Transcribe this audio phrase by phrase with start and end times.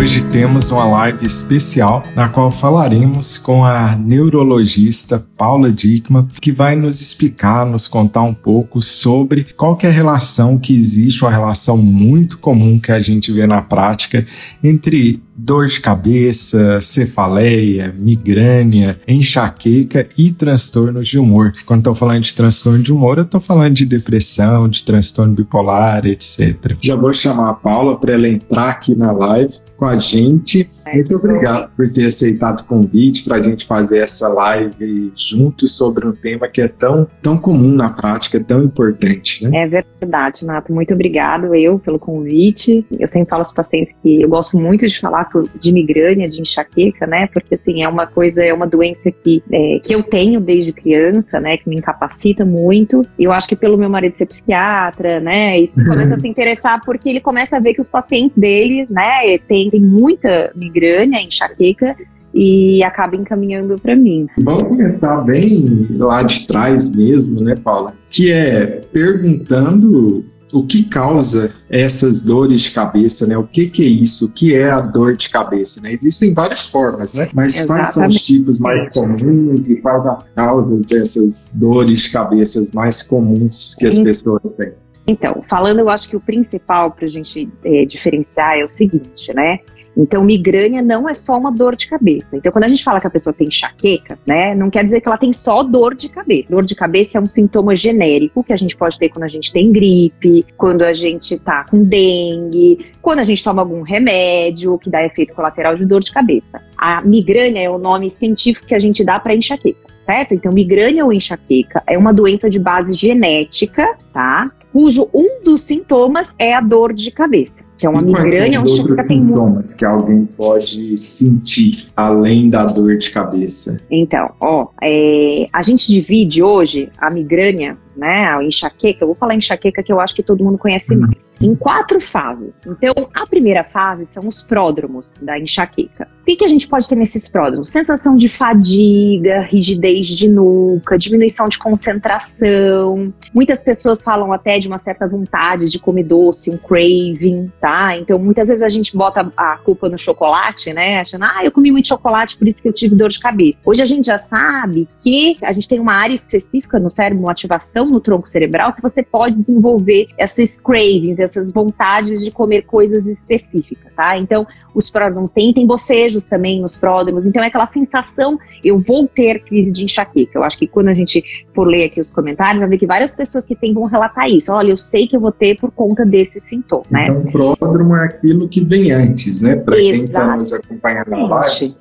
[0.00, 6.74] Hoje temos uma live especial na qual falaremos com a neurologista Paula Dickman, que vai
[6.74, 11.76] nos explicar, nos contar um pouco sobre qual é a relação que existe, uma relação
[11.76, 14.26] muito comum que a gente vê na prática
[14.64, 21.52] entre dor de cabeça, cefaleia, migrânia, enxaqueca e transtornos de humor.
[21.64, 26.06] Quando estou falando de transtorno de humor, eu estou falando de depressão, de transtorno bipolar,
[26.06, 26.76] etc.
[26.80, 30.68] Já vou chamar a Paula para ela entrar aqui na live com a gente.
[30.92, 36.06] Muito obrigado por ter aceitado o convite para a gente fazer essa live juntos sobre
[36.06, 39.42] um tema que é tão, tão comum na prática, tão importante.
[39.44, 39.62] Né?
[39.62, 40.72] É verdade, Nato.
[40.72, 42.84] Muito obrigado eu pelo convite.
[42.98, 47.06] Eu sempre falo aos pacientes que eu gosto muito de falar de migrânia, de enxaqueca,
[47.06, 47.28] né?
[47.32, 51.40] Porque assim, é uma coisa, é uma doença que, é, que eu tenho desde criança,
[51.40, 51.56] né?
[51.56, 53.06] Que me incapacita muito.
[53.18, 55.60] E eu acho que pelo meu marido ser psiquiatra, né?
[55.60, 59.38] E começa a se interessar porque ele começa a ver que os pacientes dele, né,
[59.46, 61.96] tem, tem muita migrânia, enxaqueca,
[62.32, 64.26] e acaba encaminhando para mim.
[64.38, 67.94] Vamos começar bem lá de trás mesmo, né, Paula?
[68.08, 73.36] Que é perguntando o que causa essas dores de cabeça, né?
[73.36, 74.26] O que, que é isso?
[74.26, 75.80] O que é a dor de cabeça?
[75.80, 75.92] Né?
[75.92, 77.28] Existem várias formas, né?
[77.32, 77.66] Mas Exatamente.
[77.68, 83.02] quais são os tipos mais comuns e quais as causas dessas dores de cabeça mais
[83.02, 84.72] comuns que as pessoas têm?
[85.06, 89.32] Então, falando, eu acho que o principal para a gente é, diferenciar é o seguinte,
[89.34, 89.58] né?
[89.96, 92.36] Então, migrânia não é só uma dor de cabeça.
[92.36, 95.08] Então, quando a gente fala que a pessoa tem enxaqueca, né, não quer dizer que
[95.08, 96.50] ela tem só dor de cabeça.
[96.50, 99.52] Dor de cabeça é um sintoma genérico que a gente pode ter quando a gente
[99.52, 104.90] tem gripe, quando a gente tá com dengue, quando a gente toma algum remédio que
[104.90, 106.60] dá efeito colateral de dor de cabeça.
[106.76, 109.90] A migrânia é o nome científico que a gente dá para enxaqueca.
[110.06, 110.34] Certo?
[110.34, 114.50] Então, migrânia ou enxaqueca é uma doença de base genética, tá?
[114.72, 119.04] Cujo um dos sintomas é a dor de cabeça que é uma migrânia, um enxaqueca
[119.04, 119.74] tem muito.
[119.74, 123.80] que alguém pode sentir além da dor de cabeça.
[123.90, 129.34] Então, ó, é, a gente divide hoje a migrânia né, a enxaqueca, eu vou falar
[129.34, 131.02] enxaqueca que eu acho que todo mundo conhece uhum.
[131.02, 132.66] mais, em quatro fases.
[132.66, 136.08] Então, a primeira fase são os pródromos da enxaqueca.
[136.22, 137.70] O que, que a gente pode ter nesses pródromos?
[137.70, 143.12] Sensação de fadiga, rigidez de nuca, diminuição de concentração.
[143.34, 147.69] Muitas pessoas falam até de uma certa vontade de comer doce, um craving, tá?
[147.96, 151.00] Então, muitas vezes a gente bota a culpa no chocolate, né?
[151.00, 153.60] Achando, ah, eu comi muito chocolate, por isso que eu tive dor de cabeça.
[153.64, 157.32] Hoje a gente já sabe que a gente tem uma área específica no cérebro, uma
[157.32, 163.06] ativação no tronco cerebral que você pode desenvolver essas cravings, essas vontades de comer coisas
[163.06, 164.16] específicas, tá?
[164.16, 169.06] Então, os pródromos têm, tem bocejos também nos pródromos, então é aquela sensação, eu vou
[169.08, 170.38] ter crise de enxaqueca.
[170.38, 173.14] Eu acho que quando a gente for ler aqui os comentários, vai ver que várias
[173.14, 174.52] pessoas que têm vão relatar isso.
[174.52, 177.06] Olha, eu sei que eu vou ter por conta desse sintoma, né?
[177.08, 179.54] Então, o pródromo é aquilo que vem antes, né?
[179.54, 181.76] Para quem está nos acompanhando na live,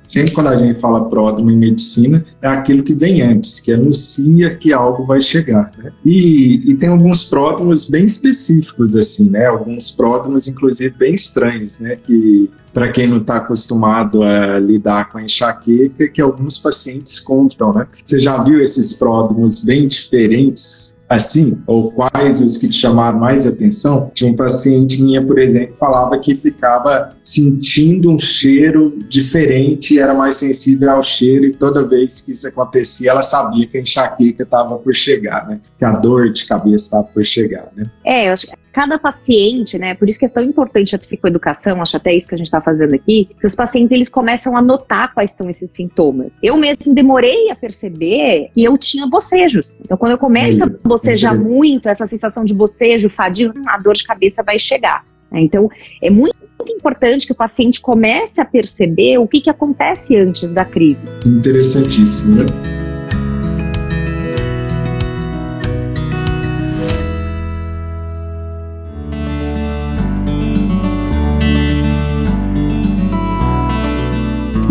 [0.00, 4.54] sempre quando a gente fala pródromo em medicina, é aquilo que vem antes, que anuncia
[4.56, 5.70] que algo vai chegar.
[5.78, 5.92] Né?
[6.04, 9.46] E, e, tem alguns pródromos bem específicos, assim, né?
[9.46, 11.96] Alguns pródromos, inclusive, bem estranhos, né?
[11.96, 17.72] Que para quem não está acostumado a lidar com a enxaqueca, que alguns pacientes contam,
[17.74, 17.86] né?
[18.02, 23.46] Você já viu esses pródromos bem diferentes assim, ou quais os que te chamaram mais
[23.46, 24.10] atenção?
[24.14, 30.36] Tinha um paciente minha, por exemplo, falava que ficava sentindo um cheiro diferente, era mais
[30.36, 34.76] sensível ao cheiro, e toda vez que isso acontecia, ela sabia que a enxaqueca estava
[34.76, 35.60] por chegar, né?
[35.78, 37.90] Que a dor de cabeça estava por chegar, né?
[38.04, 39.94] É, eu acho que cada paciente, né?
[39.94, 42.60] Por isso que é tão importante a psicoeducação, acho até isso que a gente está
[42.60, 46.28] fazendo aqui, que os pacientes eles começam a notar quais são esses sintomas.
[46.42, 49.76] Eu mesmo demorei a perceber que eu tinha bocejos.
[49.80, 54.04] Então, quando eu começo a bocejar muito, essa sensação de bocejo, fadiga, a dor de
[54.04, 55.04] cabeça vai chegar.
[55.32, 55.70] Então,
[56.00, 56.34] é muito
[56.68, 61.00] importante que o paciente comece a perceber o que, que acontece antes da crise.
[61.26, 62.91] Interessantíssimo, né?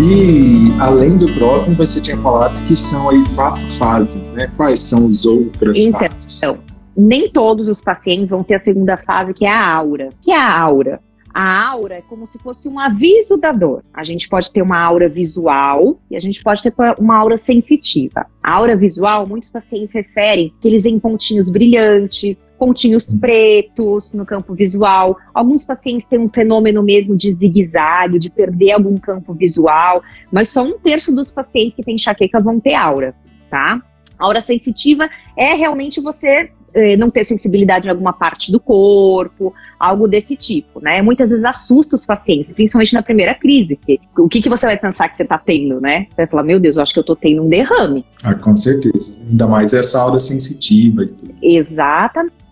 [0.03, 4.51] E além do próprio, você tinha falado que são aí quatro fases, né?
[4.57, 6.41] Quais são as outras então, fases?
[6.97, 10.09] nem todos os pacientes vão ter a segunda fase, que é a aura.
[10.19, 10.99] que é a aura?
[11.33, 13.83] A aura é como se fosse um aviso da dor.
[13.93, 18.25] A gente pode ter uma aura visual e a gente pode ter uma aura sensitiva.
[18.43, 24.53] A aura visual, muitos pacientes referem que eles veem pontinhos brilhantes, pontinhos pretos no campo
[24.53, 25.17] visual.
[25.33, 30.63] Alguns pacientes têm um fenômeno mesmo de zigue-zague, de perder algum campo visual, mas só
[30.63, 33.15] um terço dos pacientes que têm enxaqueca vão ter aura,
[33.49, 33.81] tá?
[34.17, 39.53] A aura sensitiva é realmente você eh, não ter sensibilidade em alguma parte do corpo,
[39.79, 41.01] algo desse tipo, né?
[41.01, 43.75] Muitas vezes assusta os pacientes, principalmente na primeira crise.
[43.75, 46.07] Que, o que, que você vai pensar que você está tendo, né?
[46.09, 48.05] Você vai falar, meu Deus, eu acho que eu estou tendo um derrame.
[48.23, 49.19] Ah, com certeza.
[49.29, 51.07] Ainda mais essa aura sensitiva
[51.41, 51.57] e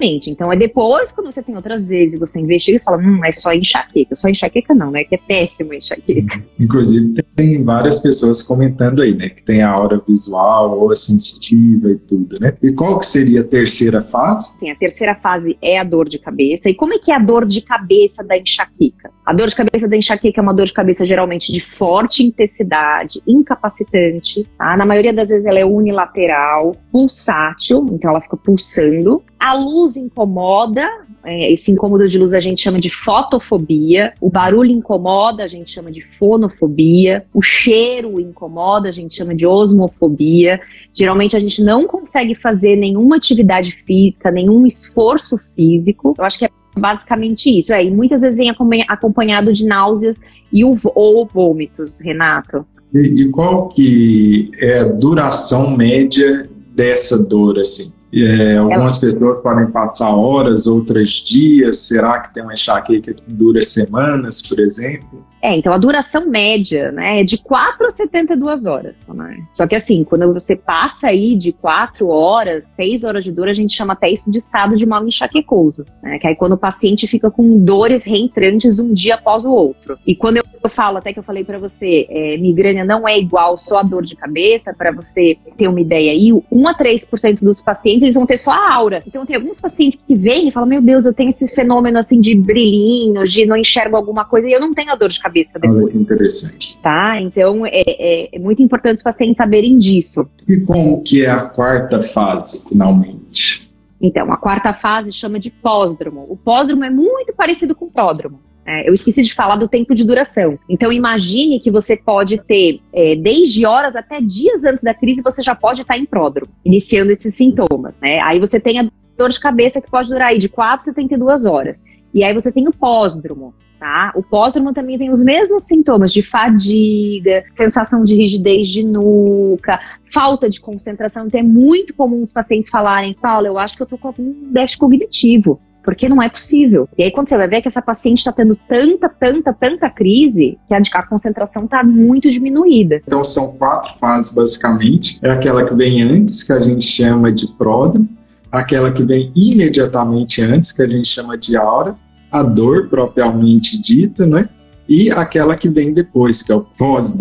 [0.02, 3.54] Então é depois, quando você tem outras vezes, você investiga e fala, hum, é só
[3.54, 4.16] enxaqueca.
[4.16, 5.04] Só enxaqueca não, né?
[5.04, 6.38] Que é péssimo enxaqueca.
[6.38, 6.44] Uhum.
[6.60, 9.30] Inclusive, tem várias pessoas comentando aí, né?
[9.30, 12.56] Que tem a aura visual ou a sensitiva e tudo, né?
[12.62, 14.58] E qual que seria a terceira fase?
[14.60, 16.70] Sim, a terceira fase é a dor de cabeça.
[16.70, 19.12] E como é que é a dor de cabeça da enxaqueca?
[19.30, 23.22] A dor de cabeça da enxaqueca é uma dor de cabeça geralmente de forte intensidade,
[23.28, 24.76] incapacitante, tá?
[24.76, 29.22] Na maioria das vezes ela é unilateral, pulsátil, então ela fica pulsando.
[29.40, 30.90] A luz incomoda,
[31.24, 34.16] é, esse incômodo de luz a gente chama de fotofobia.
[34.20, 37.24] O barulho incomoda, a gente chama de fonofobia.
[37.32, 40.60] O cheiro incomoda, a gente chama de osmofobia.
[40.92, 46.16] Geralmente a gente não consegue fazer nenhuma atividade física, nenhum esforço físico.
[46.18, 46.50] Eu acho que é
[46.80, 47.74] basicamente isso.
[47.74, 48.50] É, e muitas vezes vem
[48.88, 50.22] acompanhado de náuseas
[50.52, 52.66] e ou vômitos, Renato.
[52.94, 57.94] E, e qual que é a duração média dessa dor, assim?
[58.14, 61.78] É, algumas pessoas podem passar horas, outras dias.
[61.78, 65.24] Será que tem uma enxaqueca que dura semanas, por exemplo?
[65.42, 68.96] É, então a duração média, né, é de 4 a 72 horas.
[69.08, 69.42] Né?
[69.54, 73.54] Só que assim, quando você passa aí de 4 horas, 6 horas de dor, a
[73.54, 76.20] gente chama até isso de estado de mal enxaquecoso, né?
[76.20, 79.98] Que é quando o paciente fica com dores reentrantes um dia após o outro.
[80.06, 83.56] E quando eu falo, até que eu falei para você, é, migrânia não é igual
[83.58, 87.62] só a dor de cabeça, para você ter uma ideia aí, 1 a 3% dos
[87.62, 89.02] pacientes eles vão ter só a aura.
[89.08, 92.20] Então tem alguns pacientes que vêm e falam: Meu Deus, eu tenho esse fenômeno assim
[92.20, 95.40] de brilhinhos, de não enxergo alguma coisa e eu não tenho a dor de cabeça
[95.40, 95.84] cabeça depois.
[95.84, 96.78] Olha que interessante.
[96.82, 97.22] Tá?
[97.22, 100.28] Então é, é, é, muito importante os pacientes saberem disso.
[100.48, 103.70] E como que é a quarta fase, finalmente?
[104.02, 106.26] Então, a quarta fase chama de pós-dromo.
[106.30, 108.40] O pós-dromo é muito parecido com o pródromo.
[108.70, 110.60] É, eu esqueci de falar do tempo de duração.
[110.70, 115.42] Então, imagine que você pode ter, é, desde horas até dias antes da crise, você
[115.42, 117.96] já pode estar em pródromo, iniciando esses sintomas.
[118.00, 118.20] Né?
[118.22, 118.88] Aí você tem a
[119.18, 121.78] dor de cabeça que pode durar aí de 4 a 72 horas.
[122.14, 124.12] E aí você tem o pós-dromo, tá?
[124.16, 129.80] O pós-dromo também tem os mesmos sintomas de fadiga, sensação de rigidez de nuca,
[130.14, 131.26] falta de concentração.
[131.26, 134.52] Então é muito comum os pacientes falarem, Paulo, eu acho que eu tô com algum
[134.52, 135.60] déficit cognitivo.
[135.90, 136.88] Porque não é possível.
[136.96, 140.60] E aí, quando você vai ver que essa paciente está tendo tanta, tanta, tanta crise,
[140.68, 143.02] que a concentração está muito diminuída.
[143.08, 145.18] Então, são quatro fases, basicamente.
[145.20, 148.08] É aquela que vem antes, que a gente chama de pródromo
[148.52, 151.96] aquela que vem imediatamente antes, que a gente chama de aura,
[152.32, 154.50] a dor propriamente dita, né?
[154.88, 157.16] E aquela que vem depois, que é o pós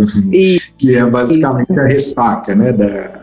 [0.78, 1.80] que é basicamente isso.
[1.80, 2.72] a ressaca, né?
[2.72, 3.20] Da,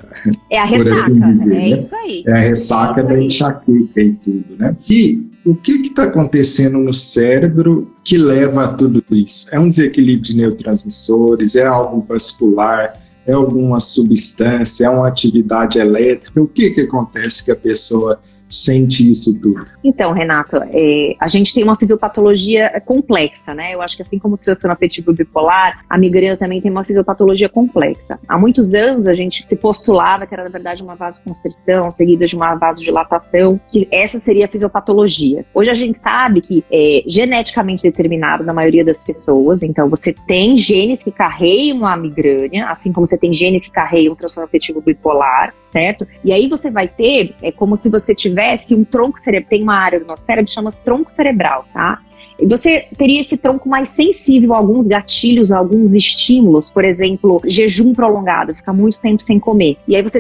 [0.51, 1.69] é a ressaca, dizer, é né?
[1.69, 2.23] isso aí.
[2.27, 4.75] É a ressaca é da enxaqueca e tudo, né?
[4.89, 9.47] E o que está acontecendo no cérebro que leva a tudo isso?
[9.51, 16.41] É um desequilíbrio de neurotransmissores, é algo vascular, é alguma substância, é uma atividade elétrica?
[16.41, 18.19] O que, que acontece que a pessoa
[18.55, 19.63] sente isso tudo?
[19.83, 23.73] Então, Renato, é, a gente tem uma fisiopatologia complexa, né?
[23.73, 27.49] Eu acho que assim como o transtorno afetivo bipolar, a migrânia também tem uma fisiopatologia
[27.49, 28.19] complexa.
[28.27, 32.35] Há muitos anos a gente se postulava que era, na verdade, uma vasoconstrição seguida de
[32.35, 35.45] uma vasodilatação, que essa seria a fisiopatologia.
[35.53, 40.57] Hoje a gente sabe que é geneticamente determinado na maioria das pessoas, então você tem
[40.57, 44.81] genes que carregam a migrânia, assim como você tem genes que carregam o transtorno afetivo
[44.81, 46.07] bipolar, certo?
[46.23, 49.75] E aí você vai ter, é como se você tivesse um tronco cerebral, tem uma
[49.75, 51.99] área do nosso cérebro que chama tronco cerebral, tá?
[52.47, 57.93] Você teria esse tronco mais sensível a alguns gatilhos, a alguns estímulos, por exemplo, jejum
[57.93, 59.77] prolongado, ficar muito tempo sem comer.
[59.85, 60.19] E aí você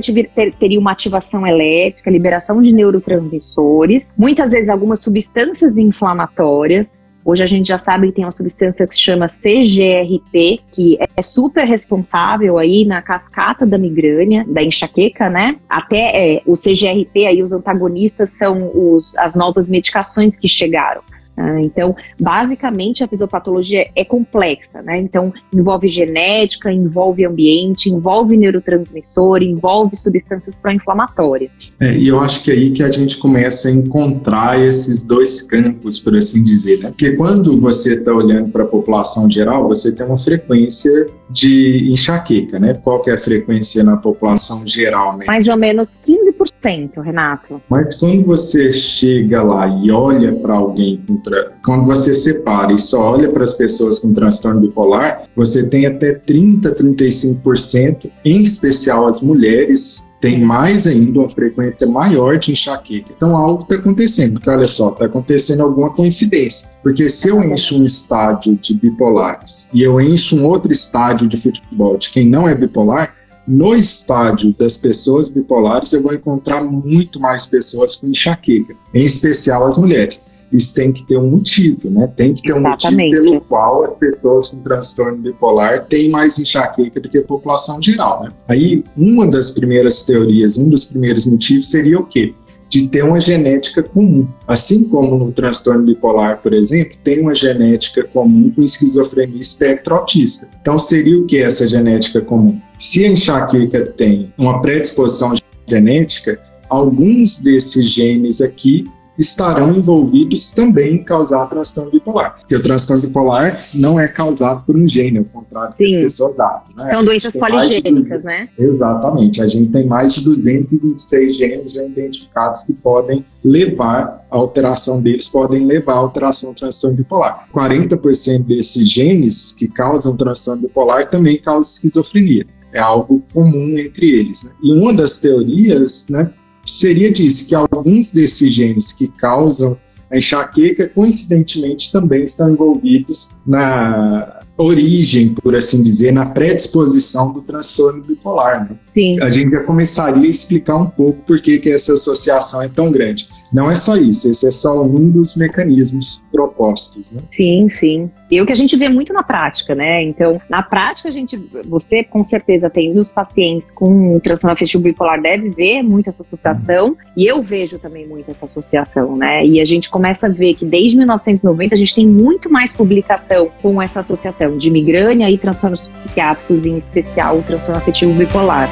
[0.59, 7.67] teria uma ativação elétrica, liberação de neurotransmissores, muitas vezes algumas substâncias inflamatórias, Hoje a gente
[7.67, 12.85] já sabe que tem uma substância que se chama CGRP, que é super responsável aí
[12.85, 15.55] na cascata da migrânia, da enxaqueca, né?
[15.67, 21.01] Até é, o CGRP aí, os antagonistas são os, as novas medicações que chegaram.
[21.37, 24.97] Ah, então, basicamente, a fisiopatologia é complexa, né?
[24.97, 31.73] Então, envolve genética, envolve ambiente, envolve neurotransmissor, envolve substâncias pró-inflamatórias.
[31.79, 35.41] É, e eu acho que é aí que a gente começa a encontrar esses dois
[35.41, 36.89] campos, por assim dizer, né?
[36.89, 42.59] Porque quando você está olhando para a população geral, você tem uma frequência de enxaqueca,
[42.59, 42.73] né?
[42.75, 45.17] Qual que é a frequência na população geral?
[45.25, 47.61] Mais ou menos 15%, Renato.
[47.69, 51.51] Mas quando você chega lá e olha para alguém com tra...
[51.63, 56.13] quando você separa e só olha para as pessoas com transtorno bipolar, você tem até
[56.13, 63.11] 30, 35%, em especial as mulheres, tem mais ainda uma frequência maior de enxaqueca.
[63.15, 66.71] Então algo está acontecendo, porque olha só, está acontecendo alguma coincidência.
[66.81, 71.37] Porque se eu encho um estádio de bipolares e eu encho um outro estádio de
[71.37, 73.15] futebol de quem não é bipolar,
[73.47, 79.67] no estádio das pessoas bipolares eu vou encontrar muito mais pessoas com enxaqueca, em especial
[79.67, 80.23] as mulheres
[80.55, 82.11] isso tem que ter um motivo, né?
[82.15, 83.15] Tem que ter um Exatamente.
[83.15, 87.81] motivo pelo qual as pessoas com transtorno bipolar têm mais enxaqueca do que a população
[87.81, 88.29] geral, né?
[88.47, 92.33] Aí, uma das primeiras teorias, um dos primeiros motivos seria o quê?
[92.67, 94.27] de ter uma genética comum.
[94.47, 100.49] Assim como no transtorno bipolar, por exemplo, tem uma genética comum com esquizofrenia espectro autista.
[100.61, 102.59] Então, seria o que essa genética comum?
[102.77, 105.33] Se a enxaqueca tem uma predisposição
[105.67, 108.83] genética, alguns desses genes aqui
[109.17, 112.39] estarão envolvidos também em causar transtorno bipolar.
[112.39, 115.95] Porque o transtorno bipolar não é causado por um gene, ao contrário do que as
[115.95, 116.63] pessoas davam.
[116.75, 116.89] Né?
[116.91, 118.25] São doenças poligênicas, de...
[118.25, 118.49] né?
[118.57, 119.41] Exatamente.
[119.41, 125.29] A gente tem mais de 226 genes já identificados que podem levar a alteração deles,
[125.29, 127.47] podem levar a alteração do transtorno bipolar.
[127.53, 132.45] 40% desses genes que causam transtorno bipolar também causam esquizofrenia.
[132.73, 134.43] É algo comum entre eles.
[134.43, 134.51] Né?
[134.61, 136.29] E uma das teorias, né,
[136.65, 139.77] seria disso, que alguns desses genes que causam
[140.11, 148.01] a enxaqueca, coincidentemente, também estão envolvidos na origem, por assim dizer, na predisposição do transtorno
[148.03, 148.69] bipolar.
[148.69, 148.77] Né?
[148.93, 149.21] Sim.
[149.21, 152.91] A gente já começaria a explicar um pouco por que, que essa associação é tão
[152.91, 153.27] grande.
[153.55, 157.21] Não é só isso, esse é só um dos mecanismos propostos, né?
[157.31, 158.11] Sim, sim.
[158.29, 160.03] E o que a gente vê muito na prática, né?
[160.03, 165.21] Então, na prática, a gente, você com certeza tem nos pacientes com transtorno afetivo bipolar
[165.21, 166.95] deve ver muito essa associação, uhum.
[167.15, 169.45] e eu vejo também muito essa associação, né?
[169.45, 173.49] E a gente começa a ver que desde 1990 a gente tem muito mais publicação
[173.61, 178.67] com essa associação de migrânia e transtornos psiquiátricos, em especial o transtorno afetivo bipolar.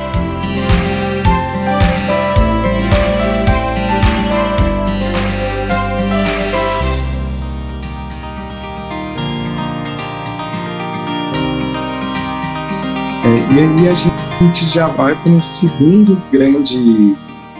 [13.33, 17.15] E aí a gente já vai para um segundo grande,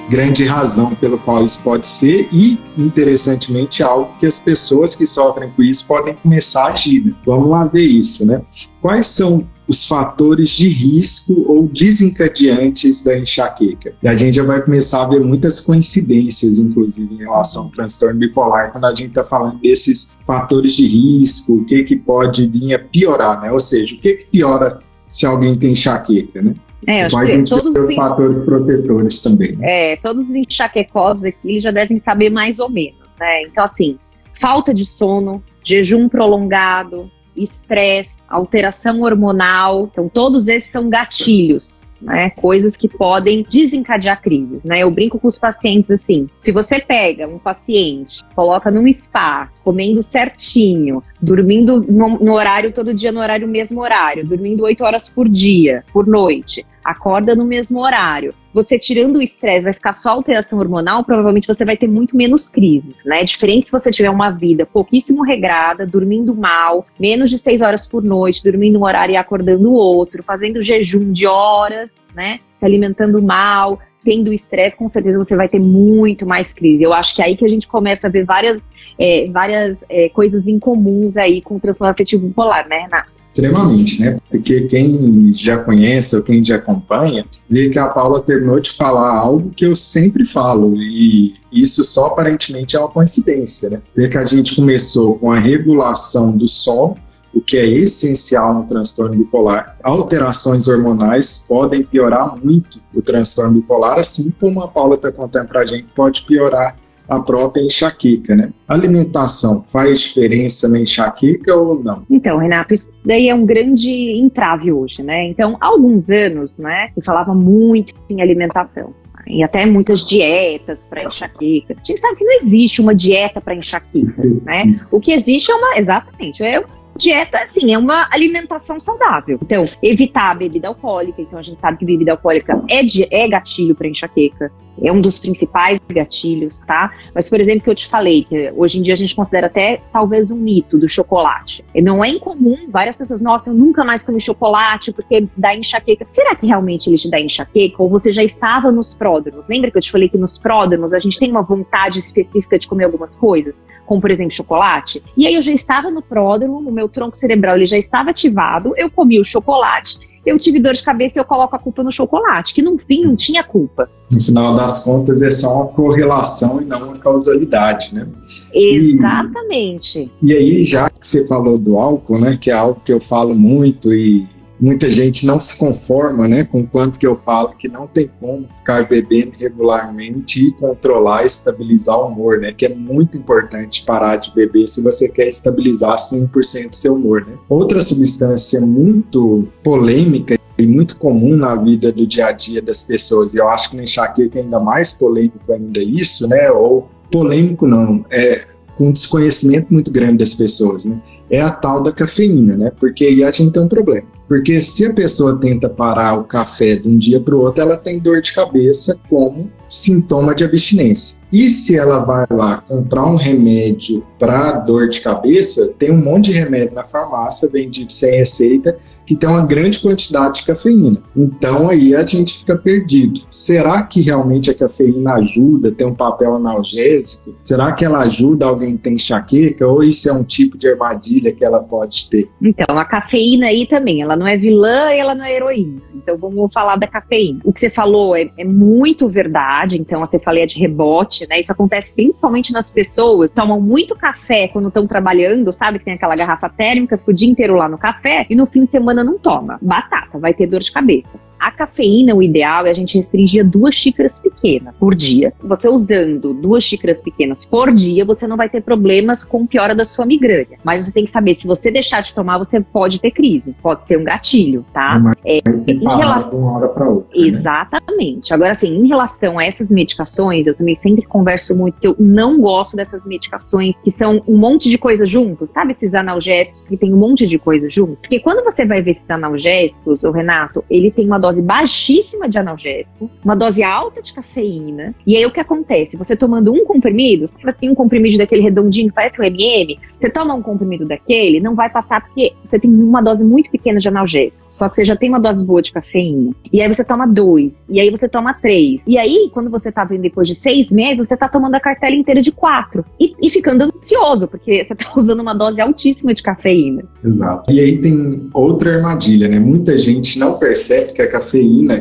[0.08, 5.50] grande razão pelo qual isso pode ser e, interessantemente, algo que as pessoas que sofrem
[5.50, 7.04] com isso podem começar a agir.
[7.04, 7.14] Né?
[7.26, 8.44] Vamos lá ver isso, né?
[8.84, 13.96] Quais são os fatores de risco ou desencadeantes da enxaqueca.
[14.04, 18.20] E a gente já vai começar a ver muitas coincidências, inclusive, em relação ao transtorno
[18.20, 22.76] bipolar, quando a gente está falando desses fatores de risco, o que, que pode vir
[22.76, 23.52] a piorar, né?
[23.52, 24.80] Ou seja, o que, que piora
[25.14, 26.56] se alguém tem enxaqueca, né?
[26.86, 29.56] É, acho que todos os fatores protetores também.
[29.56, 29.94] Né?
[29.94, 33.44] É, todos os enxaquecosos aqui eles já devem saber mais ou menos, né?
[33.44, 33.98] Então, assim,
[34.34, 42.32] falta de sono, jejum prolongado, estresse, alteração hormonal, então todos esses são gatilhos né?
[42.32, 44.80] Coisas que podem desencadear crises, né?
[44.80, 50.02] Eu brinco com os pacientes assim: se você pega um paciente, coloca num spa, comendo
[50.02, 55.28] certinho, dormindo no, no horário todo dia, no horário mesmo horário, dormindo oito horas por
[55.30, 58.34] dia, por noite, acorda no mesmo horário.
[58.54, 62.48] Você tirando o estresse, vai ficar só alteração hormonal, provavelmente você vai ter muito menos
[62.48, 63.24] crise, né?
[63.24, 68.04] Diferente se você tiver uma vida pouquíssimo regrada, dormindo mal, menos de seis horas por
[68.04, 72.40] noite, dormindo um horário e acordando outro, fazendo jejum de horas, né?
[72.60, 76.84] Se alimentando mal, tendo estresse, com certeza você vai ter muito mais crise.
[76.84, 78.62] Eu acho que é aí que a gente começa a ver várias,
[79.00, 83.24] é, várias é, coisas incomuns aí com o transtorno afetivo bipolar, né, Renato?
[83.32, 84.18] Extremamente, né?
[84.30, 89.18] Porque quem já conhece ou quem já acompanha, vê que a Paula terminou de falar
[89.18, 93.82] algo que eu sempre falo, e isso só aparentemente é uma coincidência, né?
[93.96, 96.96] Vê que a gente começou com a regulação do sono,
[97.34, 99.78] o que é essencial no transtorno bipolar.
[99.82, 105.62] Alterações hormonais podem piorar muito o transtorno bipolar, assim como a Paula está contando para
[105.62, 106.76] a gente, pode piorar
[107.10, 108.52] a própria enxaqueca, né?
[108.68, 112.04] Alimentação faz diferença na enxaqueca ou não?
[112.10, 115.28] Então, Renato, isso daí é um grande entrave hoje, né?
[115.28, 118.94] Então, há alguns anos, né, se falava muito em alimentação.
[119.26, 121.76] e até muitas dietas para enxaqueca.
[121.82, 124.82] A gente sabe que não existe uma dieta para enxaqueca, né?
[124.92, 126.64] O que existe é uma, exatamente, é
[126.98, 129.40] dieta, assim, é uma alimentação saudável.
[129.42, 131.22] Então, evitar a bebida alcoólica.
[131.22, 134.52] Então, a gente sabe que bebida alcoólica é, de, é gatilho para enxaqueca.
[134.82, 136.92] É um dos principais gatilhos, tá?
[137.14, 139.82] Mas, por exemplo, que eu te falei, que hoje em dia a gente considera até
[139.92, 141.64] talvez um mito do chocolate.
[141.76, 146.06] Não é incomum, várias pessoas, nossa, eu nunca mais comi chocolate porque dá enxaqueca.
[146.08, 147.82] Será que realmente ele te dá enxaqueca?
[147.84, 149.48] Ou você já estava nos pródromos?
[149.48, 152.68] Lembra que eu te falei que nos pródromos a gente tem uma vontade específica de
[152.68, 153.64] comer algumas coisas?
[153.86, 155.04] Como, por exemplo, chocolate?
[155.16, 158.74] E aí eu já estava no pródromo, o meu tronco cerebral ele já estava ativado,
[158.78, 161.92] eu comi o chocolate eu tive dor de cabeça e eu coloco a culpa no
[161.92, 163.90] chocolate, que no fim não tinha culpa.
[164.10, 168.08] No final das contas é só uma correlação e não uma causalidade, né?
[168.54, 170.10] Exatamente.
[170.22, 173.02] E, e aí, já que você falou do álcool, né, que é algo que eu
[173.02, 174.26] falo muito e
[174.64, 178.48] muita gente não se conforma né, com quanto que eu falo que não tem como
[178.48, 182.54] ficar bebendo regularmente e controlar e estabilizar o humor, né?
[182.54, 187.34] Que é muito importante parar de beber se você quer estabilizar 100% seu humor, né?
[187.50, 193.34] Outra substância muito polêmica e muito comum na vida do dia a dia das pessoas,
[193.34, 196.50] e eu acho que no enxaqueca é ainda mais polêmico ainda isso, né?
[196.52, 198.46] Ou polêmico não, é
[198.78, 201.02] com desconhecimento muito grande das pessoas, né?
[201.30, 202.72] É a tal da cafeína, né?
[202.80, 206.76] Porque aí a gente tem um problema porque se a pessoa tenta parar o café
[206.76, 211.20] de um dia para o outro, ela tem dor de cabeça como sintoma de abstinência.
[211.32, 216.32] E se ela vai lá comprar um remédio para dor de cabeça, tem um monte
[216.32, 218.76] de remédio na farmácia vendido sem receita
[219.06, 221.02] que tem uma grande quantidade de cafeína.
[221.16, 223.22] Então aí a gente fica perdido.
[223.30, 227.36] Será que realmente a cafeína ajuda, tem um papel analgésico?
[227.42, 231.32] Será que ela ajuda alguém que tem enxaqueca ou isso é um tipo de armadilha
[231.32, 232.30] que ela pode ter?
[232.42, 235.82] Então, a cafeína aí também, ela não é vilã e ela não é heroína.
[235.96, 237.40] Então vamos falar da cafeína.
[237.44, 241.40] O que você falou é, é muito verdade, então você falei de rebote, né?
[241.40, 245.80] Isso acontece principalmente nas pessoas que tomam muito café quando estão trabalhando, sabe?
[245.80, 248.64] Que tem aquela garrafa térmica, fica o dia inteiro lá no café e no fim
[248.64, 249.58] de semana não toma.
[249.62, 251.20] Batata, vai ter dor de cabeça.
[251.44, 255.34] A cafeína, o ideal é a gente restringir a duas xícaras pequenas por dia.
[255.44, 259.84] Você usando duas xícaras pequenas por dia, você não vai ter problemas com piora da
[259.84, 260.58] sua migrânia.
[260.64, 263.54] Mas você tem que saber, se você deixar de tomar, você pode ter crise.
[263.62, 265.02] Pode ser um gatilho, tá?
[265.26, 266.40] É, em relação...
[266.40, 267.20] uma hora para outra.
[267.20, 267.28] Né?
[267.28, 268.32] Exatamente.
[268.32, 268.36] Né?
[268.36, 272.40] Agora, assim, em relação a essas medicações, eu também sempre converso muito que eu não
[272.40, 275.46] gosto dessas medicações que são um monte de coisa junto.
[275.46, 277.98] Sabe esses analgésicos que tem um monte de coisa junto?
[277.98, 282.30] Porque quando você vai ver esses analgésicos, o Renato, ele tem uma dose dose baixíssima
[282.30, 284.94] de analgésico, uma dose alta de cafeína.
[285.06, 285.98] E aí o que acontece?
[285.98, 290.34] Você tomando um comprimido, assim, um comprimido daquele redondinho que parece um MM, você toma
[290.34, 294.46] um comprimido daquele, não vai passar porque você tem uma dose muito pequena de analgésico.
[294.50, 296.34] Só que você já tem uma dose boa de cafeína.
[296.52, 297.66] E aí você toma dois.
[297.70, 298.82] E aí você toma três.
[298.88, 301.96] E aí, quando você tá vendo depois de seis meses, você tá tomando a cartela
[301.96, 302.86] inteira de quatro.
[303.00, 306.84] E, e ficando ansioso, porque você tá usando uma dose altíssima de cafeína.
[307.04, 307.52] Exato.
[307.52, 309.40] E aí tem outra armadilha, né?
[309.40, 311.23] Muita gente não percebe que a cafeína,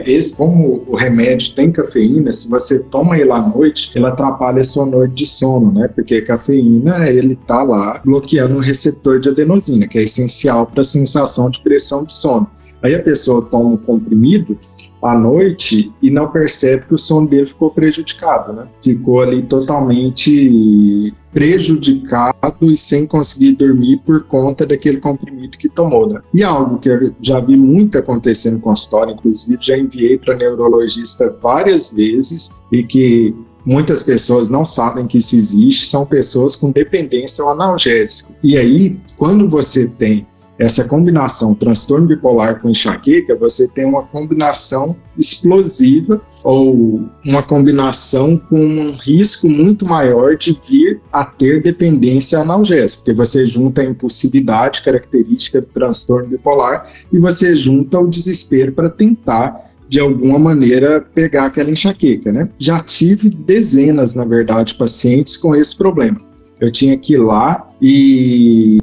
[0.06, 4.64] esse, como o remédio tem cafeína, se você toma ele à noite, ele atrapalha a
[4.64, 5.88] sua noite de sono, né?
[5.88, 10.82] Porque a cafeína, ele tá lá bloqueando o receptor de adenosina, que é essencial para
[10.82, 12.48] a sensação de pressão de sono.
[12.82, 14.56] Aí a pessoa toma um comprimido
[15.02, 18.66] à noite e não percebe que o sono dele ficou prejudicado, né?
[18.82, 26.20] Ficou ali totalmente prejudicado e sem conseguir dormir por conta daquele comprimido que tomou, né?
[26.34, 31.34] E algo que eu já vi muito acontecer no consultório, inclusive já enviei para neurologista
[31.42, 37.42] várias vezes e que muitas pessoas não sabem que isso existe, são pessoas com dependência
[37.44, 38.34] ao analgésico.
[38.42, 40.26] E aí, quando você tem
[40.62, 48.64] essa combinação transtorno bipolar com enxaqueca, você tem uma combinação explosiva ou uma combinação com
[48.64, 54.82] um risco muito maior de vir a ter dependência analgésica, porque você junta a impulsividade
[54.82, 61.46] característica do transtorno bipolar e você junta o desespero para tentar de alguma maneira pegar
[61.46, 62.48] aquela enxaqueca, né?
[62.56, 66.20] Já tive dezenas, na verdade, pacientes com esse problema.
[66.60, 68.78] Eu tinha que ir lá e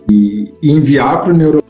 [0.62, 1.69] enviar para o neurologista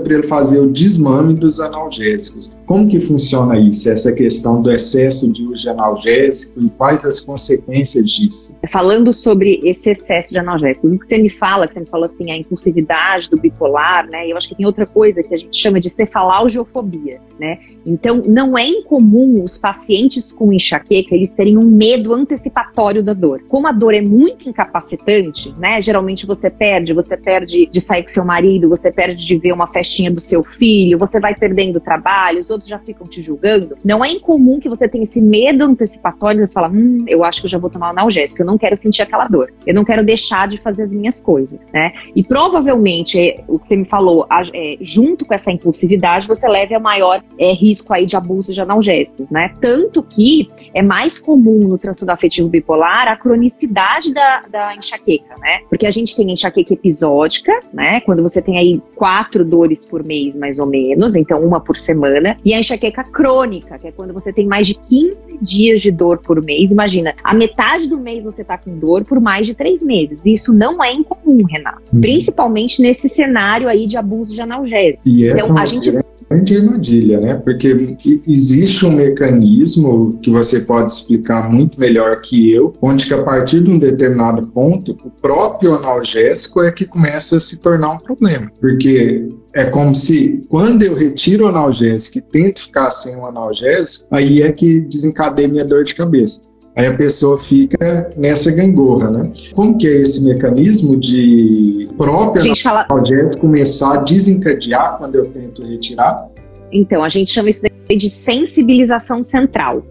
[0.00, 2.52] para ele fazer o desmame dos analgésicos.
[2.72, 7.20] Como que funciona isso, essa questão do excesso de uso de analgésico e quais as
[7.20, 8.56] consequências disso?
[8.70, 12.06] Falando sobre esse excesso de analgésicos, o que você me fala, que você me falou
[12.06, 14.26] assim, a impulsividade do bipolar, né?
[14.26, 17.58] Eu acho que tem outra coisa que a gente chama de cefalaugiofobia, né?
[17.84, 23.42] Então, não é incomum os pacientes com enxaqueca, eles terem um medo antecipatório da dor.
[23.50, 25.82] Como a dor é muito incapacitante, né?
[25.82, 29.70] Geralmente você perde, você perde de sair com seu marido, você perde de ver uma
[29.70, 33.76] festinha do seu filho, você vai perdendo trabalho, os outros outros já ficam te julgando,
[33.84, 37.46] não é incomum que você tenha esse medo antecipatório, você fala, hum, eu acho que
[37.46, 40.48] eu já vou tomar analgésico, eu não quero sentir aquela dor, eu não quero deixar
[40.48, 41.92] de fazer as minhas coisas, né?
[42.14, 46.76] E provavelmente, é, o que você me falou, é, junto com essa impulsividade, você leva
[46.76, 49.54] a maior é, risco aí de abuso de analgésicos, né?
[49.60, 55.60] Tanto que é mais comum no transtorno afetivo bipolar a cronicidade da, da enxaqueca, né?
[55.68, 58.00] Porque a gente tem enxaqueca episódica, né?
[58.00, 62.36] Quando você tem aí quatro dores por mês, mais ou menos, então uma por semana,
[62.44, 66.18] e a enxaqueca crônica, que é quando você tem mais de 15 dias de dor
[66.18, 66.70] por mês.
[66.70, 70.24] Imagina, a metade do mês você tá com dor por mais de três meses.
[70.26, 71.82] Isso não é incomum, Renato.
[71.92, 72.00] Uhum.
[72.00, 75.08] Principalmente nesse cenário aí de abuso de analgésico.
[75.08, 75.90] E é então, é a gente
[76.32, 77.34] grande armadilha, né?
[77.36, 83.22] Porque existe um mecanismo que você pode explicar muito melhor que eu, onde que a
[83.22, 87.98] partir de um determinado ponto, o próprio analgésico é que começa a se tornar um
[87.98, 88.50] problema.
[88.60, 94.06] Porque é como se quando eu retiro o analgésico e tento ficar sem o analgésico,
[94.10, 96.42] aí é que desencadeia minha dor de cabeça.
[96.74, 99.30] Aí a pessoa fica nessa gangorra, né?
[99.54, 106.28] Como que é esse mecanismo de próprio analgésico começar a desencadear quando eu tento retirar?
[106.72, 107.60] Então, a gente chama isso
[107.90, 109.84] de sensibilização central.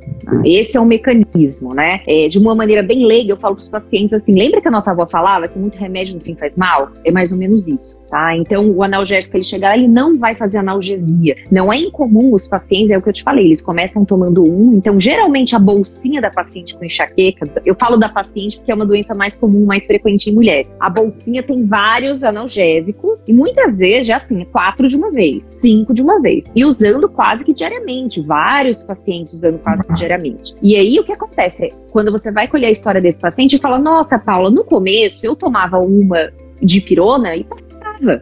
[0.44, 2.02] Esse é o mecanismo, né?
[2.08, 4.72] É, de uma maneira bem leiga, eu falo para os pacientes assim: lembra que a
[4.72, 6.90] nossa avó falava que muito remédio no fim faz mal?
[7.06, 8.36] É mais ou menos isso, tá?
[8.36, 11.36] Então, o analgésico ele chegar, ele não vai fazer analgesia.
[11.50, 14.74] Não é incomum os pacientes, é o que eu te falei, eles começam tomando um.
[14.74, 18.86] Então, geralmente a bolsinha da paciente com enxaqueca, eu falo da paciente porque é uma
[18.86, 20.68] doença mais comum, mais frequente em mulheres.
[20.80, 25.94] A bolsinha tem vários analgésicos e muitas vezes já assim, quatro de uma vez, cinco
[25.94, 26.46] de uma vez.
[26.54, 30.54] E usando quase que diariamente, vários pacientes usando quase que diariamente.
[30.62, 31.68] E aí o que acontece?
[31.68, 35.26] É, quando você vai colher a história desse paciente e fala: Nossa, Paula, no começo
[35.26, 37.46] eu tomava uma de pirona e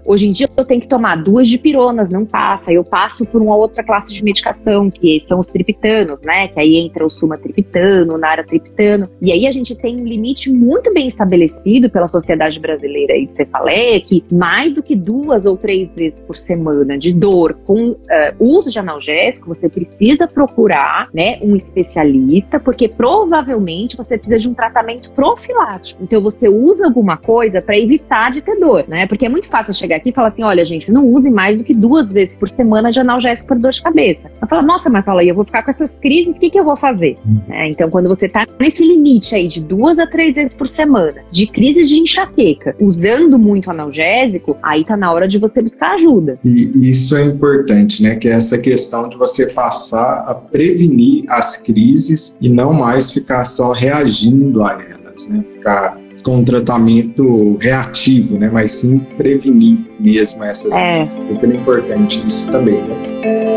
[0.05, 2.71] Hoje em dia eu tenho que tomar duas de pironas, não passa.
[2.71, 6.47] Eu passo por uma outra classe de medicação, que são os triptanos, né?
[6.49, 9.09] Que aí entra o sumatriptano, o naratriptano.
[9.21, 13.99] E aí a gente tem um limite muito bem estabelecido pela Sociedade Brasileira de Cefaleia,
[14.01, 17.97] que mais do que duas ou três vezes por semana de dor com uh,
[18.39, 24.53] uso de analgésico, você precisa procurar, né, um especialista, porque provavelmente você precisa de um
[24.53, 26.03] tratamento profilático.
[26.03, 29.07] Então você usa alguma coisa para evitar de ter dor, né?
[29.07, 31.63] Porque é muito fácil chegar aqui e falar assim: olha, gente, não use mais do
[31.63, 34.31] que duas vezes por semana de analgésico por dor de cabeça.
[34.41, 36.59] Eu falo, nossa, mas fala aí, eu vou ficar com essas crises, o que, que
[36.59, 37.17] eu vou fazer?
[37.49, 41.21] É, então, quando você tá nesse limite aí de duas a três vezes por semana,
[41.31, 46.39] de crises de enxaqueca, usando muito analgésico, aí tá na hora de você buscar ajuda.
[46.43, 48.15] E isso é importante, né?
[48.15, 53.45] Que é essa questão de você passar a prevenir as crises e não mais ficar
[53.45, 55.43] só reagindo a elas, né?
[55.53, 58.49] Ficar com um tratamento reativo, né?
[58.51, 60.97] Mas sim prevenir mesmo essas é.
[60.97, 61.21] Doenças.
[61.27, 63.49] Super importante isso também, né?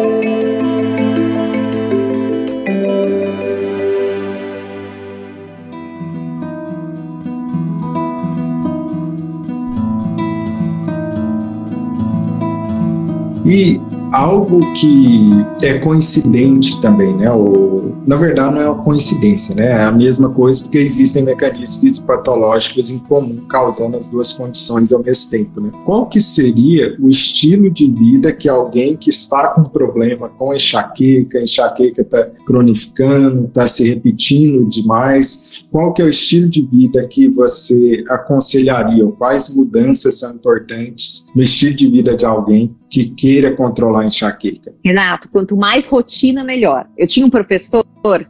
[13.45, 15.31] E algo que
[15.63, 17.31] é coincidente também, né?
[17.33, 19.71] Ou, na verdade, não é uma coincidência, né?
[19.71, 25.03] É a mesma coisa porque existem mecanismos fisiopatológicos em comum causando as duas condições ao
[25.03, 25.71] mesmo tempo, né?
[25.85, 31.41] Qual que seria o estilo de vida que alguém que está com problema com enxaqueca,
[31.41, 37.29] enxaqueca está cronificando, está se repetindo demais, qual que é o estilo de vida que
[37.29, 39.07] você aconselharia?
[39.07, 44.75] Quais mudanças são importantes no estilo de vida de alguém que queira controlar enxaqueca?
[44.85, 46.87] Renato, quanto mais rotina, melhor.
[46.97, 47.85] Eu tinha um professor,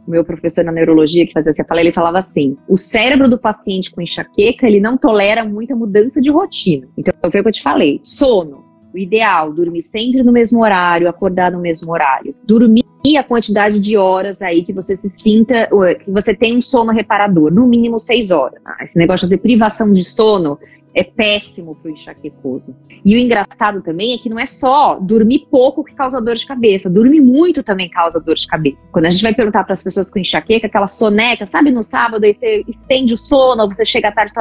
[0.07, 3.91] meu professor na neurologia, que fazia essa fala, ele falava assim: o cérebro do paciente
[3.91, 6.87] com enxaqueca, ele não tolera muita mudança de rotina.
[6.97, 7.99] Então, foi o que eu te falei.
[8.03, 8.63] Sono.
[8.93, 12.35] O ideal, dormir sempre no mesmo horário, acordar no mesmo horário.
[12.45, 12.83] Dormir
[13.17, 15.67] a quantidade de horas aí que você se sinta,
[16.03, 18.61] que você tem um sono reparador, no mínimo seis horas.
[18.81, 20.59] Esse negócio de privação de sono,
[20.95, 22.75] é péssimo para o enxaquecoso.
[23.03, 26.45] E o engraçado também é que não é só dormir pouco que causa dor de
[26.45, 28.77] cabeça, dormir muito também causa dor de cabeça.
[28.91, 32.23] Quando a gente vai perguntar para as pessoas com enxaqueca, aquela soneca, sabe, no sábado,
[32.23, 34.33] aí você estende o sono, você chega à tarde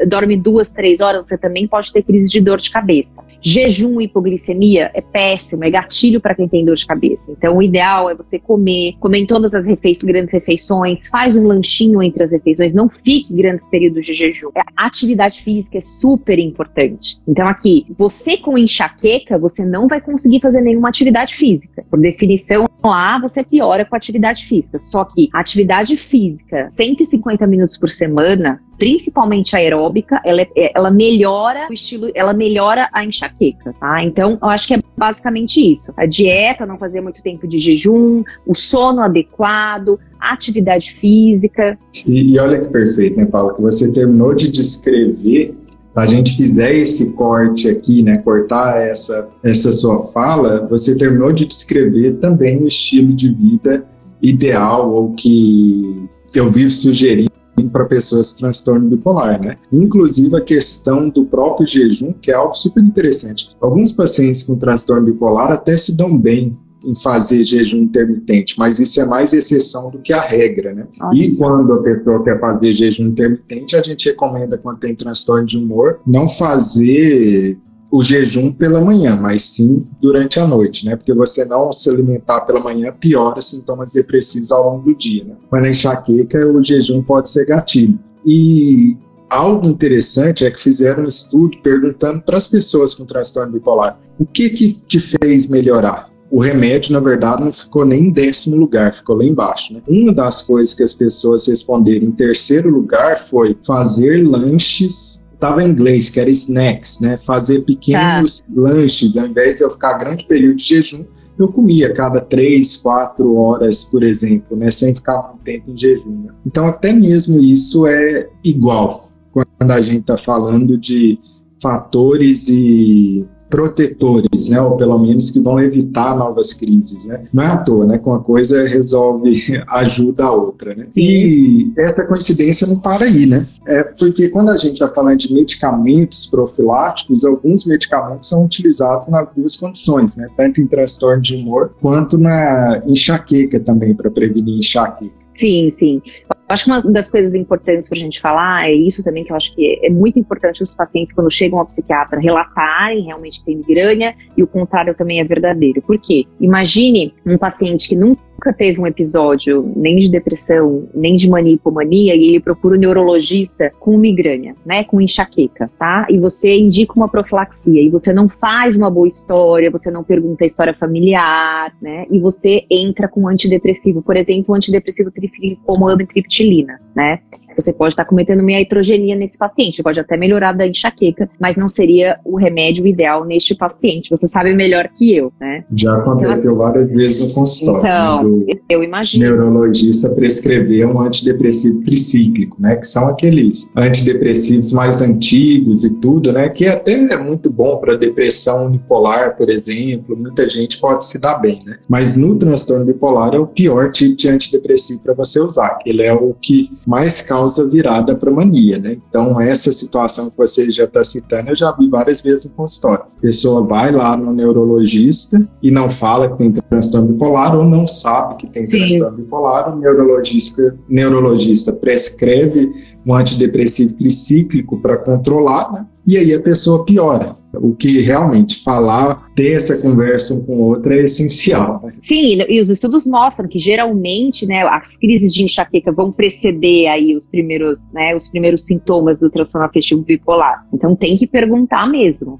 [0.00, 3.22] e dorme duas, três horas, você também pode ter crise de dor de cabeça.
[3.42, 7.32] Jejum e hipoglicemia é péssimo, é gatilho para quem tem dor de cabeça.
[7.32, 11.46] Então, o ideal é você comer, comer em todas as refeições, grandes refeições, faz um
[11.46, 14.50] lanchinho entre as refeições, não fique grandes períodos de jejum.
[14.76, 17.18] A atividade física é super importante.
[17.26, 21.84] Então, aqui, você com enxaqueca, você não vai conseguir fazer nenhuma atividade física.
[21.90, 24.78] Por definição, lá você piora com a atividade física.
[24.78, 31.72] Só que atividade física, 150 minutos por semana, principalmente aeróbica, ela, é, ela melhora o
[31.72, 34.02] estilo, ela melhora a enxaqueca, tá?
[34.02, 35.92] Então, eu acho que é basicamente isso.
[35.96, 41.78] A dieta, não fazer muito tempo de jejum, o sono adequado, atividade física.
[42.06, 43.54] E, e olha que perfeito, né, Paulo?
[43.54, 45.54] Que você terminou de descrever
[45.94, 51.44] a gente fizer esse corte aqui, né, cortar essa, essa sua fala, você terminou de
[51.44, 53.84] descrever também o estilo de vida
[54.22, 57.30] ideal ou que eu vivo sugerindo
[57.72, 59.58] para pessoas com transtorno bipolar, né?
[59.70, 63.50] Inclusive a questão do próprio jejum, que é algo super interessante.
[63.60, 69.00] Alguns pacientes com transtorno bipolar até se dão bem em fazer jejum intermitente, mas isso
[69.00, 70.86] é mais exceção do que a regra, né?
[71.12, 75.58] e quando a pessoa quer fazer jejum intermitente, a gente recomenda, quando tem transtorno de
[75.58, 77.58] humor, não fazer
[77.90, 80.94] o jejum pela manhã, mas sim durante a noite, né?
[80.94, 85.34] Porque você não se alimentar pela manhã piora sintomas depressivos ao longo do dia, né?
[85.50, 87.98] Mas na enxaqueca, o jejum pode ser gatilho.
[88.24, 88.96] E
[89.28, 94.26] algo interessante é que fizeram um estudo perguntando para as pessoas com transtorno bipolar o
[94.26, 98.94] que que te fez melhorar o remédio, na verdade, não ficou nem em décimo lugar,
[98.94, 99.74] ficou lá embaixo.
[99.74, 99.82] Né?
[99.88, 105.70] Uma das coisas que as pessoas responderam em terceiro lugar foi fazer lanches estava em
[105.70, 107.16] inglês, que era snacks, né?
[107.16, 108.46] Fazer pequenos tá.
[108.54, 111.04] lanches, ao invés de eu ficar grande período de jejum,
[111.38, 114.70] eu comia cada três, quatro horas, por exemplo, né?
[114.70, 116.24] Sem ficar muito tempo em jejum.
[116.24, 116.32] Né?
[116.46, 121.18] Então, até mesmo isso é igual quando a gente está falando de
[121.62, 127.24] fatores e protetores, né, ou pelo menos que vão evitar novas crises, né?
[127.32, 127.98] Não é à toa, né?
[127.98, 130.86] Com uma coisa resolve, ajuda a outra, né?
[130.90, 131.00] Sim.
[131.00, 133.46] E essa coincidência não para aí, né?
[133.66, 139.34] É porque quando a gente está falando de medicamentos profiláticos, alguns medicamentos são utilizados nas
[139.34, 140.28] duas condições, né?
[140.36, 145.19] Tanto em transtorno de humor quanto na enxaqueca também, para prevenir enxaqueca.
[145.40, 146.02] Sim, sim.
[146.28, 149.32] Eu acho que uma das coisas importantes para a gente falar é isso também, que
[149.32, 153.46] eu acho que é muito importante os pacientes, quando chegam ao psiquiatra, relatarem realmente que
[153.46, 155.80] tem migrânia e o contrário também é verdadeiro.
[155.80, 156.26] Por quê?
[156.38, 161.52] Imagine um paciente que nunca nunca teve um episódio nem de depressão, nem de mania
[161.52, 166.06] hipomania, e ele procura um neurologista com migrânia, né, com enxaqueca, tá?
[166.08, 170.42] E você indica uma profilaxia, e você não faz uma boa história, você não pergunta
[170.42, 175.86] a história familiar, né, e você entra com um antidepressivo, por exemplo, antidepressivo tricíclico como
[175.86, 177.20] amitriptilina, né?
[177.60, 181.68] Você pode estar cometendo uma hiatrogenia nesse paciente, pode até melhorar da enxaqueca, mas não
[181.68, 184.10] seria o remédio ideal neste paciente.
[184.10, 185.64] Você sabe melhor que eu, né?
[185.74, 188.44] Já aconteceu então, várias vezes no consultório.
[188.48, 189.24] Então, eu imagino.
[189.24, 192.76] neurologista prescrever um antidepressivo tricíclico, né?
[192.76, 196.48] Que são aqueles antidepressivos mais antigos e tudo, né?
[196.48, 200.16] Que até é muito bom para depressão unipolar, por exemplo.
[200.16, 201.78] Muita gente pode se dar bem, né?
[201.88, 206.12] Mas no transtorno bipolar é o pior tipo de antidepressivo para você usar, ele é
[206.12, 208.96] o que mais causa causa virada para mania, né?
[209.08, 213.04] Então, essa situação que você já está citando, eu já vi várias vezes no consultório.
[213.18, 217.86] A pessoa vai lá no neurologista e não fala que tem transtorno bipolar ou não
[217.86, 218.78] sabe que tem Sim.
[218.78, 222.70] transtorno bipolar, o neurologista, neurologista prescreve
[223.04, 225.86] um antidepressivo tricíclico para controlar, né?
[226.06, 227.36] E aí a pessoa piora.
[227.52, 231.80] O que realmente falar, ter essa conversa um com o outro é essencial.
[231.82, 231.94] Né?
[231.98, 237.16] Sim, e os estudos mostram que geralmente, né, as crises de enxaqueca vão preceder aí
[237.16, 240.66] os primeiros, né, os primeiros sintomas do transtorno afetivo bipolar.
[240.74, 242.38] Então tem que perguntar mesmo.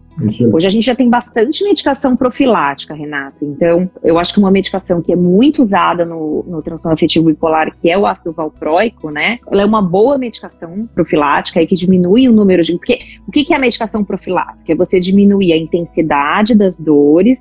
[0.53, 3.43] Hoje a gente já tem bastante medicação profilática, Renato.
[3.43, 7.75] Então, eu acho que uma medicação que é muito usada no, no transtorno afetivo bipolar,
[7.79, 9.39] que é o ácido valproico, né?
[9.51, 12.73] Ela é uma boa medicação profilática e que diminui o número de.
[12.73, 14.71] Porque o que é a medicação profilática?
[14.71, 16.90] É você diminuir a intensidade das dores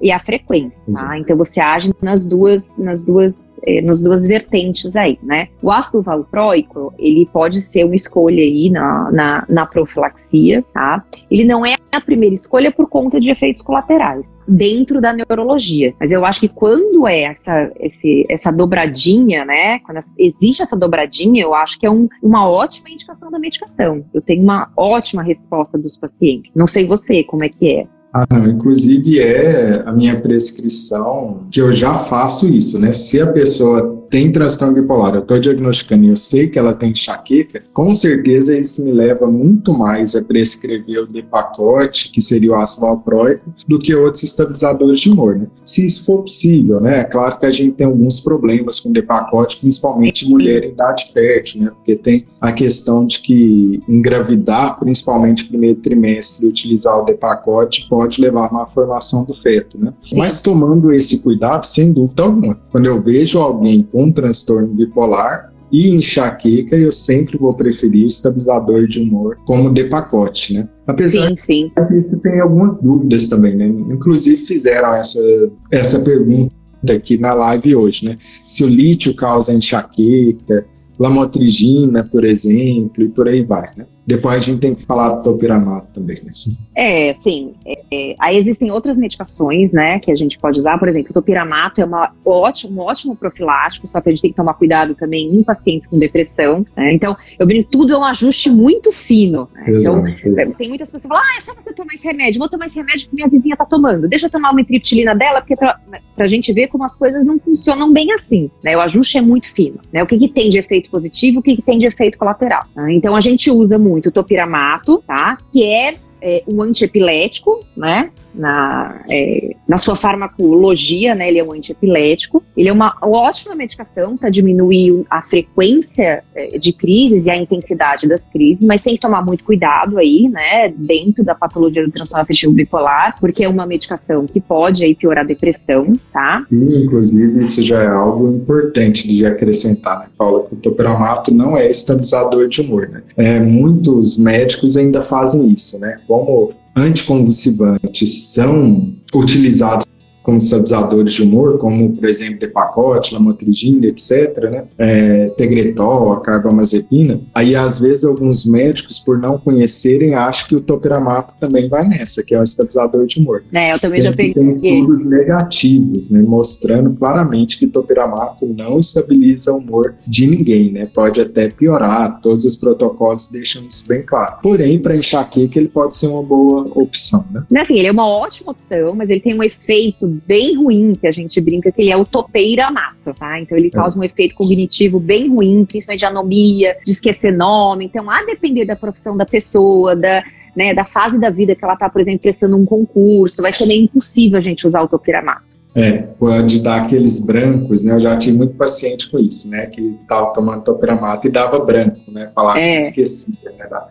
[0.01, 1.17] e a frequência, tá?
[1.17, 3.49] Então você age nas duas, nas duas
[3.83, 5.49] nas duas vertentes aí, né?
[5.61, 11.03] O ácido valproico, ele pode ser uma escolha aí na, na, na profilaxia, tá?
[11.29, 15.93] Ele não é a primeira escolha por conta de efeitos colaterais dentro da neurologia.
[15.99, 19.79] Mas eu acho que quando é essa, esse, essa dobradinha, né?
[19.79, 24.03] Quando existe essa dobradinha, eu acho que é um, uma ótima indicação da medicação.
[24.13, 26.51] Eu tenho uma ótima resposta dos pacientes.
[26.55, 27.87] Não sei você, como é que é.
[28.11, 32.91] Ah, inclusive é a minha prescrição que eu já faço isso, né?
[32.91, 36.91] Se a pessoa tem transtorno bipolar, eu estou diagnosticando e eu sei que ela tem
[36.91, 42.55] enxaqueca, com certeza isso me leva muito mais a prescrever o Depacote, que seria o
[42.55, 45.47] ácido valproico, do que outros estabilizadores de humor, né?
[45.63, 47.01] Se isso for possível, né?
[47.01, 51.61] É claro que a gente tem alguns problemas com Depacote, principalmente mulher em idade fértil,
[51.61, 51.69] né?
[51.69, 58.21] Porque tem a questão de que engravidar, principalmente no primeiro trimestre, utilizar o Depacote pode
[58.21, 59.93] levar uma formação do feto, né?
[59.97, 60.17] Sim.
[60.17, 62.57] Mas tomando esse cuidado, sem dúvida alguma.
[62.71, 68.07] Quando eu vejo alguém com um transtorno bipolar, E enxaqueca, eu sempre vou preferir o
[68.07, 70.67] estabilizador de humor como de pacote, né?
[70.87, 71.71] Apesar sim, sim.
[72.09, 73.67] que tem algumas dúvidas também, né?
[73.67, 75.21] Inclusive fizeram essa,
[75.69, 76.51] essa pergunta
[76.89, 78.17] aqui na live hoje, né?
[78.47, 80.65] Se o lítio causa enxaqueca,
[80.97, 83.85] lamotrigina, por exemplo, e por aí vai, né?
[84.09, 86.31] Depois a gente tem que falar do topiramato também, né?
[86.75, 87.53] É, sim.
[87.63, 90.79] É, é, aí existem outras medicações, né, que a gente pode usar.
[90.79, 94.31] Por exemplo, o topiramato é uma ótimo, um ótimo profilático, só que a gente tem
[94.31, 96.65] que tomar cuidado também em pacientes com depressão.
[96.75, 96.91] Né?
[96.91, 99.47] Então, eu brinco, tudo é um ajuste muito fino.
[99.53, 99.77] Né?
[99.77, 102.39] Então, é, tem muitas pessoas que falam, ah, é só você tomar esse remédio.
[102.39, 104.07] Vou tomar esse remédio que minha vizinha tá tomando.
[104.07, 105.79] Deixa eu tomar uma triptilina dela, porque pra,
[106.15, 108.49] pra gente ver como as coisas não funcionam bem assim.
[108.63, 108.75] Né?
[108.75, 109.77] O ajuste é muito fino.
[109.93, 110.01] Né?
[110.01, 112.63] O que, que tem de efeito positivo, o que, que tem de efeito colateral.
[112.75, 112.93] Né?
[112.93, 115.37] Então, a gente usa muito muito topiramato, tá?
[115.51, 118.11] Que é, é um antiepilético, né?
[118.33, 121.29] na, é, na sua farmacologia, né?
[121.29, 122.43] Ele é um antiepilético.
[122.55, 128.07] Ele é uma ótima medicação para diminuir a frequência é, de crises e a intensidade
[128.07, 130.73] das crises, mas tem que tomar muito cuidado aí, né?
[130.75, 135.23] Dentro da patologia do transtorno afetivo bipolar, porque é uma medicação que pode aí piorar
[135.23, 136.45] a depressão, tá?
[136.51, 140.45] E, inclusive, isso já é algo importante de acrescentar, né, Paula?
[140.47, 143.01] Que o topiramato não é estabilizador de humor, né?
[143.17, 145.97] É, muitos médicos ainda fazem isso, né?
[146.09, 149.85] Como anticonvulsivantes são utilizados
[150.29, 154.63] como estabilizadores de humor, como, por exemplo, depacote, lamotrigina, etc., né?
[154.77, 160.61] É, tegretol, a carbamazepina, aí, às vezes, alguns médicos, por não conhecerem, acham que o
[160.61, 163.43] topiramato também vai nessa, que é um estabilizador de humor.
[163.51, 164.59] É, eu também Sempre já peguei.
[164.61, 166.21] tem estudos negativos, né?
[166.21, 170.87] Mostrando claramente que topiramato não estabiliza o humor de ninguém, né?
[170.93, 174.35] Pode até piorar, todos os protocolos deixam isso bem claro.
[174.43, 177.43] Porém, para enxaqueca, ele pode ser uma boa opção, né?
[177.59, 181.11] Assim, ele é uma ótima opção, mas ele tem um efeito bem ruim, que a
[181.11, 183.39] gente brinca que ele é o topeira-mato, tá?
[183.39, 183.71] Então ele é.
[183.71, 187.85] causa um efeito cognitivo bem ruim, principalmente de anomia, de esquecer nome.
[187.85, 190.23] Então, a depender da profissão da pessoa, da,
[190.55, 193.65] né, da fase da vida que ela está, por exemplo, prestando um concurso, vai ser
[193.65, 195.48] meio impossível a gente usar o topeira-mato.
[195.75, 197.93] É, pode dar aqueles brancos, né?
[197.93, 199.67] Eu já tive muito paciente com isso, né?
[199.67, 202.31] Que tava tomando topiramata e dava branco, né?
[202.33, 202.77] Falava é.
[202.77, 203.67] que esquecia, né?
[203.67, 203.87] Da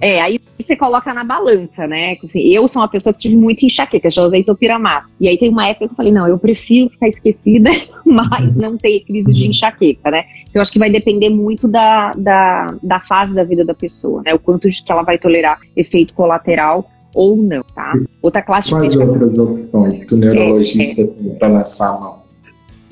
[0.00, 2.18] É, aí você coloca na balança, né?
[2.22, 5.06] Assim, eu sou uma pessoa que tive muito enxaqueca, já usei topiramata.
[5.18, 7.70] E aí tem uma época que eu falei, não, eu prefiro ficar esquecida,
[8.04, 10.24] mas não ter crise de enxaqueca, né?
[10.42, 14.22] Então, eu acho que vai depender muito da, da, da fase da vida da pessoa,
[14.22, 14.34] né?
[14.34, 17.94] O quanto de que ela vai tolerar efeito colateral ou não, tá?
[18.20, 21.34] Outra classe de Quais outras opções que o neurologista é, é.
[21.34, 22.21] para lançar a mão?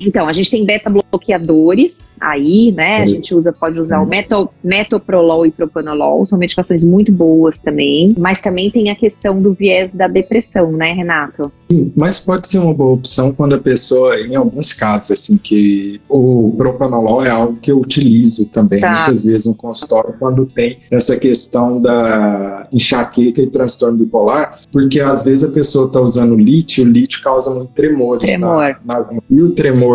[0.01, 3.01] Então, a gente tem beta-bloqueadores aí, né?
[3.01, 8.13] A gente usa, pode usar o meto, metoprolol e propanolol, são medicações muito boas também,
[8.17, 11.51] mas também tem a questão do viés da depressão, né, Renato?
[11.71, 15.99] Sim, mas pode ser uma boa opção quando a pessoa, em alguns casos, assim, que
[16.07, 19.03] o propanolol é algo que eu utilizo também, tá.
[19.03, 25.23] muitas vezes no consultório, quando tem essa questão da enxaqueca e transtorno bipolar, porque às
[25.23, 28.77] vezes a pessoa está usando lítio, o lítio causa muito tremores tremor.
[28.85, 29.90] na, na, e o tremor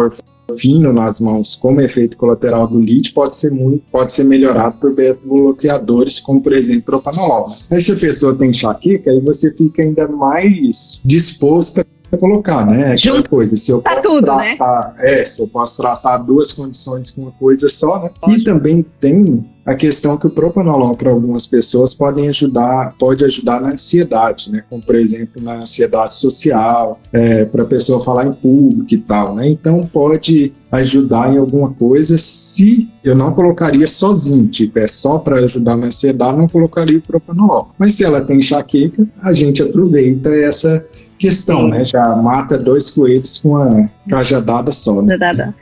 [0.59, 4.95] fino nas mãos como efeito colateral do lítio pode ser muito, pode ser melhorado por
[4.95, 7.47] beta-bloqueadores, como por exemplo propanolol.
[7.69, 11.85] Mas se a pessoa tem enxaqueca, aí você fica ainda mais disposta
[12.19, 12.93] colocar, né?
[12.93, 15.21] Aquela coisa, se eu tá posso tudo, tratar, né?
[15.21, 18.11] é, se eu posso tratar duas condições com uma coisa só, né?
[18.21, 18.41] Pode.
[18.41, 23.61] E também tem a questão que o propanolol para algumas pessoas podem ajudar, pode ajudar
[23.61, 24.63] na ansiedade, né?
[24.71, 29.35] Como por exemplo na ansiedade social, é, para a pessoa falar em público e tal,
[29.35, 29.49] né?
[29.49, 35.37] Então pode ajudar em alguma coisa se eu não colocaria sozinho, tipo, é só para
[35.41, 37.71] ajudar na ansiedade, não colocaria o propanolol.
[37.77, 40.85] Mas se ela tem enxaqueca, a gente aproveita essa
[41.19, 41.85] questão, né?
[41.85, 45.03] Já mata dois coelhos com uma cajadada só.
[45.03, 45.17] Né?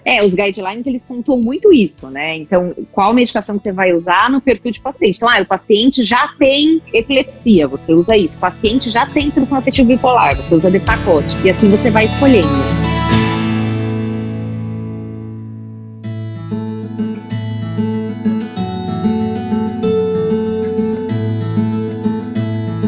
[0.04, 2.36] É, os guidelines eles pontuam muito isso, né?
[2.36, 5.16] Então, qual medicação que você vai usar no perfil de paciente?
[5.16, 8.36] Então, ah, o paciente já tem epilepsia, você usa isso.
[8.36, 11.36] O paciente já tem transtorno afetivo bipolar, você usa de pacote.
[11.44, 12.83] E assim você vai escolhendo.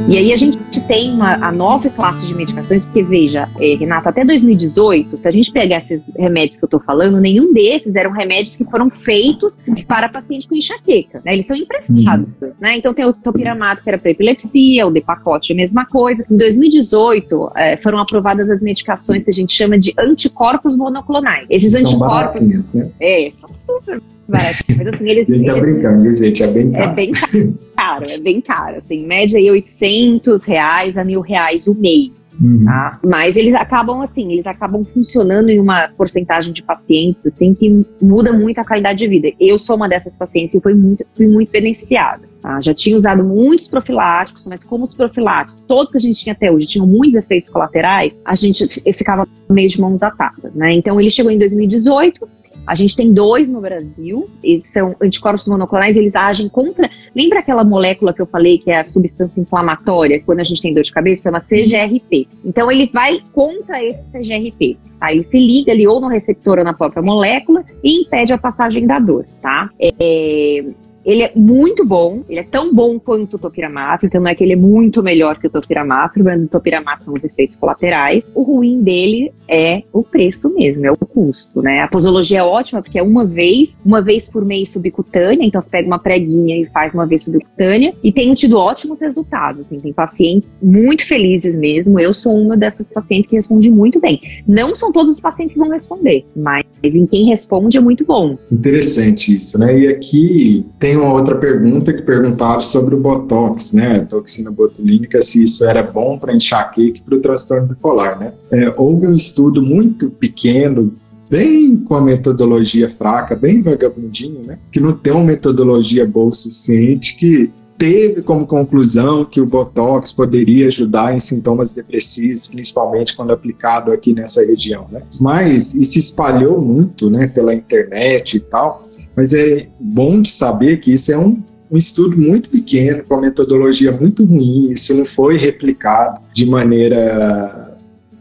[0.08, 4.08] E aí a gente tem uma, a nova classe de medicações, porque veja, é, Renato,
[4.08, 8.12] até 2018, se a gente pegar esses remédios que eu tô falando, nenhum desses eram
[8.12, 11.32] remédios que foram feitos para paciente com enxaqueca, né?
[11.32, 12.50] Eles são emprestados, uhum.
[12.60, 12.76] né?
[12.76, 16.24] Então tem o topiramato que era para epilepsia, o depacote a mesma coisa.
[16.30, 21.46] Em 2018, é, foram aprovadas as medicações que a gente chama de anticorpos monoclonais.
[21.50, 22.44] Esses anticorpos...
[22.44, 22.62] Né?
[23.00, 24.60] É, são super mas
[24.94, 25.26] assim, eles...
[25.28, 26.42] Gente, tá tá brincando, gente?
[26.42, 26.90] É bem caro.
[26.90, 27.56] É bem caro
[28.04, 28.82] é bem caro.
[28.86, 32.10] Tem assim, média aí 800 reais a mil reais o mês.
[32.40, 32.64] Uhum.
[32.64, 33.00] Tá?
[33.02, 38.32] Mas eles acabam assim, eles acabam funcionando em uma porcentagem de pacientes assim, que muda
[38.32, 39.32] muito a qualidade de vida.
[39.40, 42.28] Eu sou uma dessas pacientes e fui muito, fui muito beneficiada.
[42.42, 42.60] Tá?
[42.60, 46.50] Já tinha usado muitos profiláticos, mas como os profiláticos, todos que a gente tinha até
[46.50, 50.54] hoje, tinham muitos efeitos colaterais, a gente ficava meio de mãos atadas.
[50.54, 50.74] Né?
[50.74, 52.28] Então ele chegou em 2018,
[52.66, 56.90] a gente tem dois no Brasil, eles são anticorpos monoclonais, eles agem contra.
[57.14, 60.74] Lembra aquela molécula que eu falei que é a substância inflamatória, quando a gente tem
[60.74, 62.26] dor de cabeça, chama CGRP.
[62.44, 64.76] Então ele vai contra esse CGRP.
[64.98, 65.12] Tá?
[65.12, 68.86] Ele se liga ali ou no receptor ou na própria molécula e impede a passagem
[68.86, 69.70] da dor, tá?
[69.78, 70.64] É,
[71.06, 74.42] ele é muito bom, ele é tão bom quanto o topiramato, então não é que
[74.42, 78.24] ele é muito melhor que o topiramato, mas o topiramato são os efeitos colaterais.
[78.34, 81.80] O ruim dele é o preço mesmo, é o custo, né?
[81.80, 85.70] A posologia é ótima porque é uma vez, uma vez por mês subcutânea, então você
[85.70, 89.92] pega uma preguinha e faz uma vez subcutânea e tem tido ótimos resultados, assim, tem
[89.92, 92.00] pacientes muito felizes mesmo.
[92.00, 94.20] Eu sou uma dessas pacientes que responde muito bem.
[94.44, 98.38] Não são todos os pacientes que vão responder, mas em quem responde é muito bom.
[98.50, 99.78] Interessante isso, né?
[99.78, 103.96] E aqui tem uma outra pergunta que perguntaram sobre o Botox, né?
[103.96, 108.32] A toxina botulínica, se isso era bom para enxaqueca e para o transtorno bipolar, né?
[108.50, 110.94] É, houve um estudo muito pequeno,
[111.28, 114.58] bem com a metodologia fraca, bem vagabundinho, né?
[114.70, 120.12] Que não tem uma metodologia boa o suficiente, que teve como conclusão que o Botox
[120.12, 125.02] poderia ajudar em sintomas depressivos, principalmente quando aplicado aqui nessa região, né?
[125.20, 130.80] Mas isso se espalhou muito, né, pela internet e tal, mas é bom de saber
[130.80, 135.04] que isso é um, um estudo muito pequeno, com uma metodologia muito ruim, isso não
[135.04, 137.65] foi replicado de maneira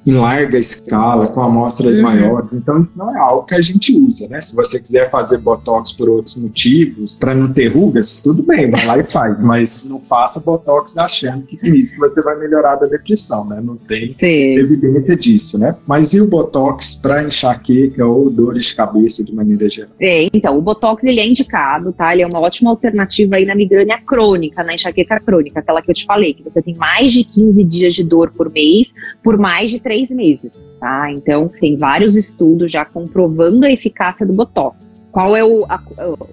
[0.05, 2.03] em larga escala, com amostras uhum.
[2.03, 2.49] maiores.
[2.53, 4.39] Então, isso não é algo que a gente usa, né?
[4.39, 8.85] Se você quiser fazer botox por outros motivos, para não ter rugas, tudo bem, vai
[8.85, 9.39] lá e faz.
[9.39, 13.59] Mas não faça botox achando que com isso você vai melhorar da depressão, né?
[13.63, 14.57] Não tem Sim.
[14.59, 15.75] evidência disso, né?
[15.87, 19.89] Mas e o botox para enxaqueca ou dores de cabeça de maneira geral?
[19.99, 22.13] É, então, o botox ele é indicado, tá?
[22.13, 25.95] Ele é uma ótima alternativa aí na migrânia crônica, na enxaqueca crônica, aquela que eu
[25.95, 28.93] te falei, que você tem mais de 15 dias de dor por mês,
[29.23, 31.09] por mais de 3 três meses, tá?
[31.11, 35.01] Então, tem vários estudos já comprovando a eficácia do Botox.
[35.11, 35.81] Qual é o, a,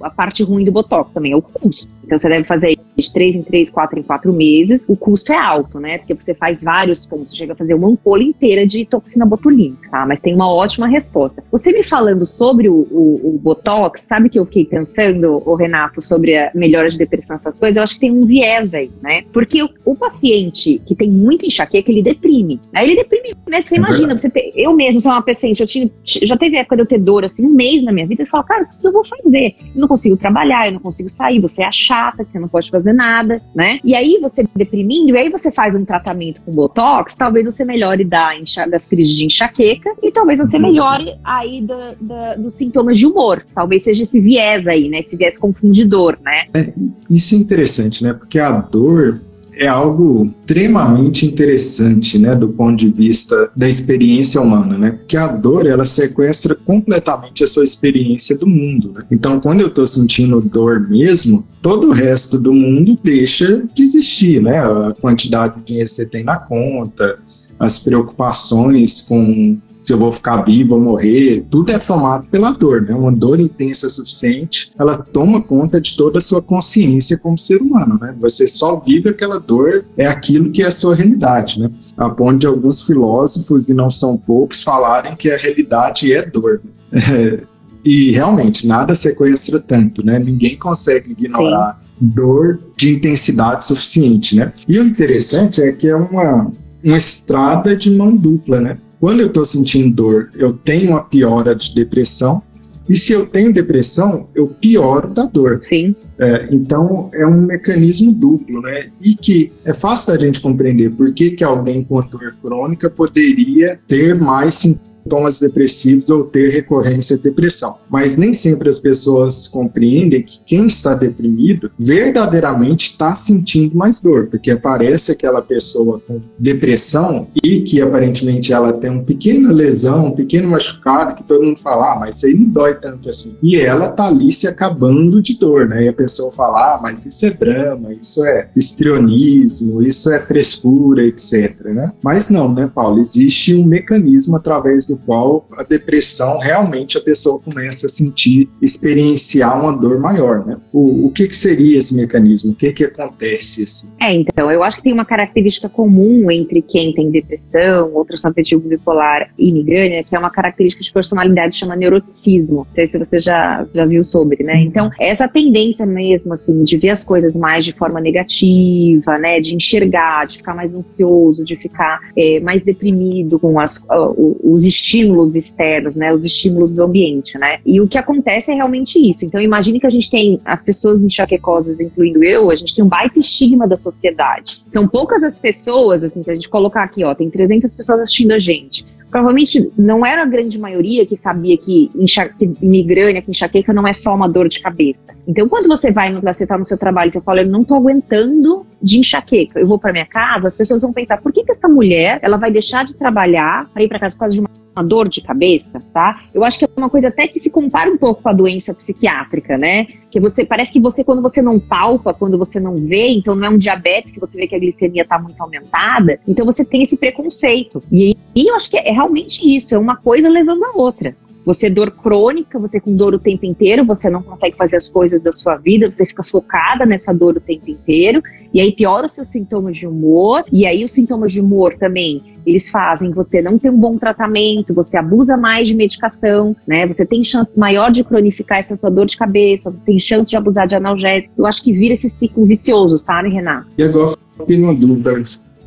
[0.00, 1.32] a parte ruim do Botox também?
[1.32, 1.88] É o custo.
[2.04, 5.36] Então, você deve fazer de 3 em 3, 4 em 4 meses, o custo é
[5.36, 5.98] alto, né?
[5.98, 9.88] Porque você faz vários pontos, você chega a fazer uma ampola inteira de toxina botulínica,
[9.90, 10.06] tá?
[10.06, 11.42] Mas tem uma ótima resposta.
[11.50, 16.02] Você me falando sobre o, o, o Botox, sabe que eu fiquei pensando, o Renato,
[16.02, 17.76] sobre a melhora de depressão, essas coisas?
[17.76, 19.24] Eu acho que tem um viés aí, né?
[19.32, 22.60] Porque o, o paciente que tem muita enxaqueca, ele deprime.
[22.74, 23.60] Aí ele deprime, né?
[23.60, 26.76] Você é imagina, você ter, eu mesmo sou uma paciente, eu tinha, já teve época
[26.76, 28.86] de eu ter dor, assim, um mês na minha vida, você fala, cara, o que
[28.86, 29.54] eu vou fazer?
[29.74, 32.92] Eu não consigo trabalhar, eu não consigo sair, você é chata, você não pode fazer
[32.94, 33.78] nada, né?
[33.84, 38.04] E aí você deprimindo, e aí você faz um tratamento com Botox, talvez você melhore
[38.04, 38.32] da
[38.70, 40.62] das crises de enxaqueca e talvez você uhum.
[40.62, 43.44] melhore aí da, da, dos sintomas de humor.
[43.54, 45.00] Talvez seja esse viés aí, né?
[45.00, 46.46] Esse viés confundidor, né?
[46.54, 46.72] É,
[47.10, 48.14] isso é interessante, né?
[48.14, 49.20] Porque a dor
[49.62, 54.90] é algo extremamente interessante, né, do ponto de vista da experiência humana, né?
[54.90, 59.04] Porque a dor, ela sequestra completamente a sua experiência do mundo, né?
[59.10, 64.42] Então, quando eu estou sentindo dor mesmo, todo o resto do mundo deixa de existir,
[64.42, 64.58] né?
[64.58, 67.18] A quantidade de dinheiro que você tem na conta,
[67.58, 72.82] as preocupações com se eu vou ficar vivo ou morrer, tudo é tomado pela dor,
[72.82, 72.94] né?
[72.94, 77.98] Uma dor intensa suficiente, ela toma conta de toda a sua consciência como ser humano,
[78.00, 78.14] né?
[78.20, 81.70] Você só vive aquela dor, é aquilo que é a sua realidade, né?
[81.96, 86.60] A ponto de alguns filósofos, e não são poucos, falarem que a realidade é dor.
[86.90, 87.40] Né?
[87.84, 90.18] e realmente, nada sequestra tanto, né?
[90.18, 92.06] Ninguém consegue ignorar Sim.
[92.06, 94.52] dor de intensidade suficiente, né?
[94.68, 96.52] E o interessante é que é uma,
[96.84, 98.78] uma estrada de mão dupla, né?
[99.02, 102.40] Quando eu estou sentindo dor, eu tenho uma piora de depressão.
[102.88, 105.58] E se eu tenho depressão, eu pioro da dor.
[105.60, 105.96] Sim.
[106.16, 108.90] É, então é um mecanismo duplo, né?
[109.00, 113.76] E que é fácil da gente compreender por que, que alguém com dor crônica poderia
[113.88, 117.76] ter mais sintomas sintomas depressivos ou ter recorrência de depressão.
[117.90, 124.26] Mas nem sempre as pessoas compreendem que quem está deprimido verdadeiramente está sentindo mais dor,
[124.26, 130.12] porque aparece aquela pessoa com depressão e que aparentemente ela tem uma pequena lesão, um
[130.12, 133.34] pequeno machucado, que todo mundo fala, ah, mas isso aí não dói tanto assim.
[133.42, 135.84] E ela tá ali se acabando de dor, né?
[135.84, 141.04] E a pessoa fala, ah, mas isso é drama, isso é histrionismo, isso é frescura,
[141.04, 141.92] etc, né?
[142.02, 142.98] Mas não, né, Paulo?
[142.98, 149.60] Existe um mecanismo através do qual a depressão realmente a pessoa começa a sentir, experienciar
[149.60, 150.56] uma dor maior, né?
[150.72, 152.52] O, o que, que seria esse mecanismo?
[152.52, 153.88] O que que acontece assim?
[154.00, 158.32] É, então, eu acho que tem uma característica comum entre quem tem depressão, ou transtorno
[158.60, 162.66] bipolar e migrânia, que é uma característica de personalidade chama neuroticismo.
[162.68, 164.60] Não sei se você já, já viu sobre, né?
[164.60, 169.40] Então, essa tendência mesmo, assim, de ver as coisas mais de forma negativa, né?
[169.40, 174.64] De enxergar, de ficar mais ansioso, de ficar é, mais deprimido com as, uh, os
[174.82, 176.12] estímulos externos, né?
[176.12, 177.60] Os estímulos do ambiente, né?
[177.64, 179.24] E o que acontece é realmente isso.
[179.24, 182.88] Então, imagine que a gente tem as pessoas enxaquecosas, incluindo eu, a gente tem um
[182.88, 184.64] baita estigma da sociedade.
[184.68, 188.32] São poucas as pessoas, assim, se a gente colocar aqui, ó, tem 300 pessoas assistindo
[188.32, 191.90] a gente provavelmente não era a grande maioria que sabia que,
[192.38, 195.12] que migrânia, que enxaqueca não é só uma dor de cabeça.
[195.28, 197.74] Então, quando você vai, você tá no seu trabalho e você fala, eu não tô
[197.74, 201.50] aguentando de enxaqueca, eu vou para minha casa, as pessoas vão pensar, por que, que
[201.50, 204.61] essa mulher, ela vai deixar de trabalhar para ir para casa por causa de uma
[204.76, 206.24] uma dor de cabeça, tá?
[206.34, 208.74] Eu acho que é uma coisa até que se compara um pouco com a doença
[208.74, 209.86] psiquiátrica, né?
[210.10, 213.46] Que você parece que você quando você não palpa, quando você não vê, então não
[213.46, 216.82] é um diabetes que você vê que a glicemia está muito aumentada, então você tem
[216.82, 217.82] esse preconceito.
[217.90, 221.14] E, e eu acho que é, é realmente isso, é uma coisa levando a outra.
[221.44, 225.20] Você dor crônica, você com dor o tempo inteiro, você não consegue fazer as coisas
[225.20, 228.22] da sua vida, você fica focada nessa dor o tempo inteiro,
[228.54, 232.22] e aí piora os seus sintomas de humor, e aí os sintomas de humor também,
[232.46, 236.86] eles fazem você não ter um bom tratamento, você abusa mais de medicação, né?
[236.86, 240.36] Você tem chance maior de cronificar essa sua dor de cabeça, você tem chance de
[240.36, 241.34] abusar de analgésico.
[241.38, 243.66] Eu acho que vira esse ciclo vicioso, sabe, Renato?
[243.76, 244.16] E agora,
[244.48, 245.12] uma dúvida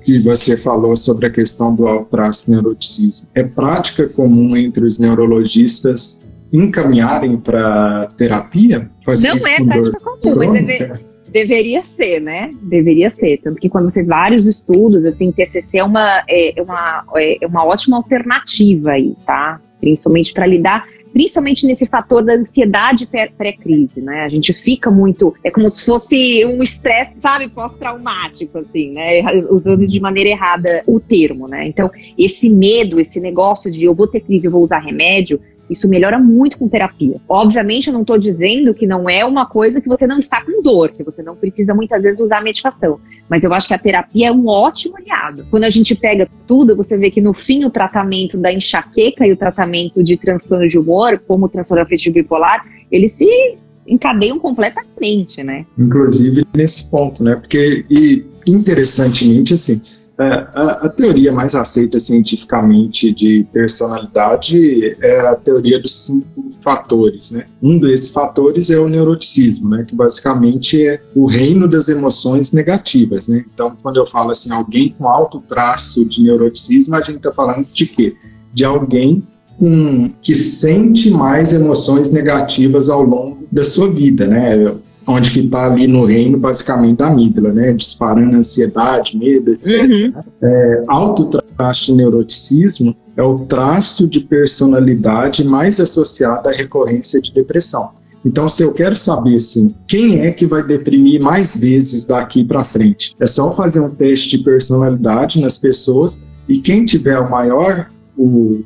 [0.05, 3.27] que você falou sobre a questão do altraço neuroticismo.
[3.33, 8.89] É prática comum entre os neurologistas encaminharem para terapia?
[9.07, 10.93] Não é prática comum, mas deve,
[11.27, 12.51] deveria ser, né?
[12.61, 13.39] Deveria ser.
[13.43, 17.65] Tanto que quando você vários estudos, assim, TCC é uma, é, é uma, é uma
[17.65, 19.59] ótima alternativa aí, tá?
[19.81, 24.25] Principalmente para lidar principalmente nesse fator da ansiedade pré-crise, né?
[24.25, 29.21] A gente fica muito, é como se fosse um estresse, sabe, pós-traumático, assim, né?
[29.49, 31.69] Usando de maneira errada o termo, né?
[31.69, 35.39] Então, esse medo, esse negócio de eu vou ter crise, eu vou usar remédio,
[35.69, 37.15] isso melhora muito com terapia.
[37.27, 40.61] Obviamente, eu não estou dizendo que não é uma coisa que você não está com
[40.61, 42.99] dor, que você não precisa muitas vezes usar medicação.
[43.29, 45.45] Mas eu acho que a terapia é um ótimo aliado.
[45.49, 49.31] Quando a gente pega tudo, você vê que no fim o tratamento da enxaqueca e
[49.31, 53.57] o tratamento de transtorno de humor, como o transtorno afetivo bipolar, eles se
[53.87, 55.65] encadeiam completamente, né?
[55.77, 57.35] Inclusive nesse ponto, né?
[57.35, 59.81] Porque, e interessantemente, assim,
[60.17, 67.31] é, a, a, teoria mais aceita cientificamente de personalidade é a teoria dos cinco fatores,
[67.31, 67.45] né?
[67.61, 69.83] Um desses fatores é o neuroticismo, né?
[69.85, 73.43] Que basicamente é o reino das emoções negativas, né?
[73.53, 77.67] Então, quando eu falo assim, alguém com alto traço de neuroticismo, a gente está falando
[77.73, 78.15] de quê?
[78.53, 79.21] De alguém
[79.59, 84.75] com, que sente mais emoções negativas ao longo da sua vida, né?
[85.07, 89.83] Onde que está ali no reino basicamente da amígdala, né, disparando ansiedade, medo, etc.
[89.83, 90.13] Uhum.
[90.41, 91.25] É, alto
[91.55, 97.91] traço de neuroticismo é o traço de personalidade mais associado à recorrência de depressão.
[98.25, 102.63] Então, se eu quero saber assim, quem é que vai deprimir mais vezes daqui para
[102.63, 107.87] frente, é só fazer um teste de personalidade nas pessoas e quem tiver o maior
[108.17, 108.63] o,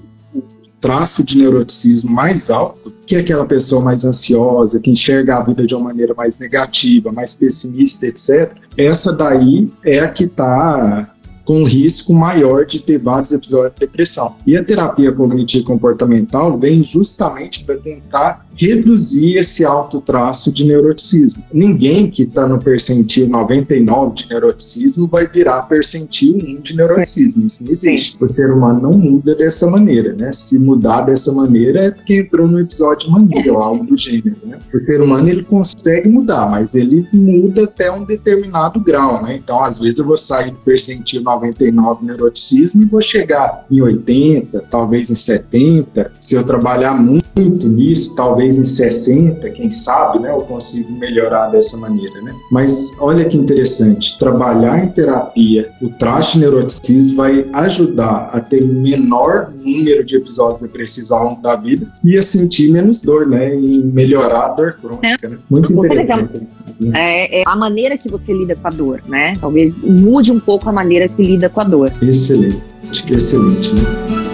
[0.80, 5.66] traço de neuroticismo mais alto, que é aquela pessoa mais ansiosa, que enxerga a vida
[5.66, 8.54] de uma maneira mais negativa, mais pessimista, etc.
[8.78, 11.14] Essa daí é a que está
[11.44, 14.36] com risco maior de ter vários episódios de depressão.
[14.46, 21.42] E a terapia cognitivo comportamental vem justamente para tentar reduzir esse alto traço de neuroticismo.
[21.54, 27.46] Ninguém que está no percentil 99 de neuroticismo vai virar percentil 1 de neuroticismo.
[27.46, 28.18] Isso não existe.
[28.20, 30.32] O ser humano não muda dessa maneira, né?
[30.34, 34.60] Se mudar dessa maneira é porque entrou no episódio mania ou algo do gênero, né?
[34.74, 39.36] O ser humano ele consegue mudar, mas ele muda até um determinado grau, né?
[39.36, 43.82] Então, às vezes eu vou sair do percentil 99 de neuroticismo e vou chegar em
[43.82, 46.12] 80, talvez em 70.
[46.20, 51.50] Se eu trabalhar muito nisso, talvez talvez em 60, quem sabe, né, eu consigo melhorar
[51.50, 52.34] dessa maneira, né?
[52.52, 59.52] Mas olha que interessante, trabalhar em terapia, o traste neuroticismo vai ajudar a ter menor
[59.62, 63.80] número de episódios depressivos ao longo da vida e a sentir menos dor, né, e
[63.80, 65.38] melhorar a dor crônica, né?
[65.50, 66.48] Muito interessante.
[66.94, 69.34] É, é, a maneira que você lida com a dor, né?
[69.42, 71.92] Talvez mude um pouco a maneira que lida com a dor.
[72.02, 72.64] Excelente,
[73.12, 74.29] excelente, né?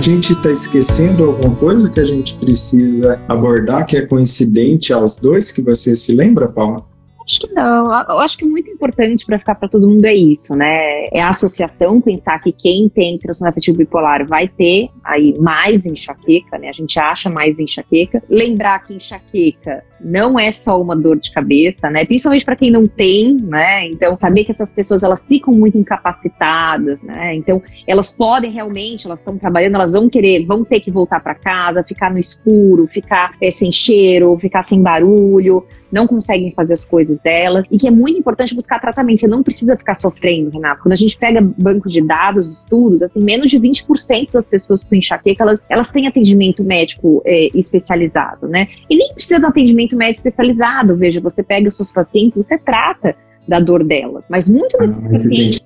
[0.00, 5.52] Gente está esquecendo alguma coisa que a gente precisa abordar que é coincidente aos dois,
[5.52, 6.89] que você se lembra, Paula?
[7.30, 7.84] Acho que não.
[8.08, 11.04] Eu acho que muito importante para ficar para todo mundo é isso, né?
[11.12, 16.58] É a associação, pensar que quem tem transtorno afetivo bipolar vai ter aí mais enxaqueca,
[16.58, 16.68] né?
[16.68, 18.20] A gente acha mais enxaqueca.
[18.28, 22.04] Lembrar que enxaqueca não é só uma dor de cabeça, né?
[22.04, 23.86] Principalmente para quem não tem, né?
[23.86, 27.36] Então, saber que essas pessoas elas ficam muito incapacitadas, né?
[27.36, 31.34] Então, elas podem realmente, elas estão trabalhando, elas vão querer, vão ter que voltar para
[31.36, 36.84] casa, ficar no escuro, ficar é, sem cheiro, ficar sem barulho não conseguem fazer as
[36.84, 39.20] coisas delas e que é muito importante buscar tratamento.
[39.20, 40.82] Você não precisa ficar sofrendo, Renato.
[40.82, 44.94] Quando a gente pega banco de dados, estudos, assim, menos de 20% das pessoas com
[44.94, 48.68] enxaqueca, elas, elas têm atendimento médico é, especializado, né?
[48.88, 50.96] E nem precisa de um atendimento médico especializado.
[50.96, 53.16] Veja, você pega os seus pacientes, você trata
[53.50, 54.22] da dor dela.
[54.30, 55.60] Mas muito desses ah, pacientes.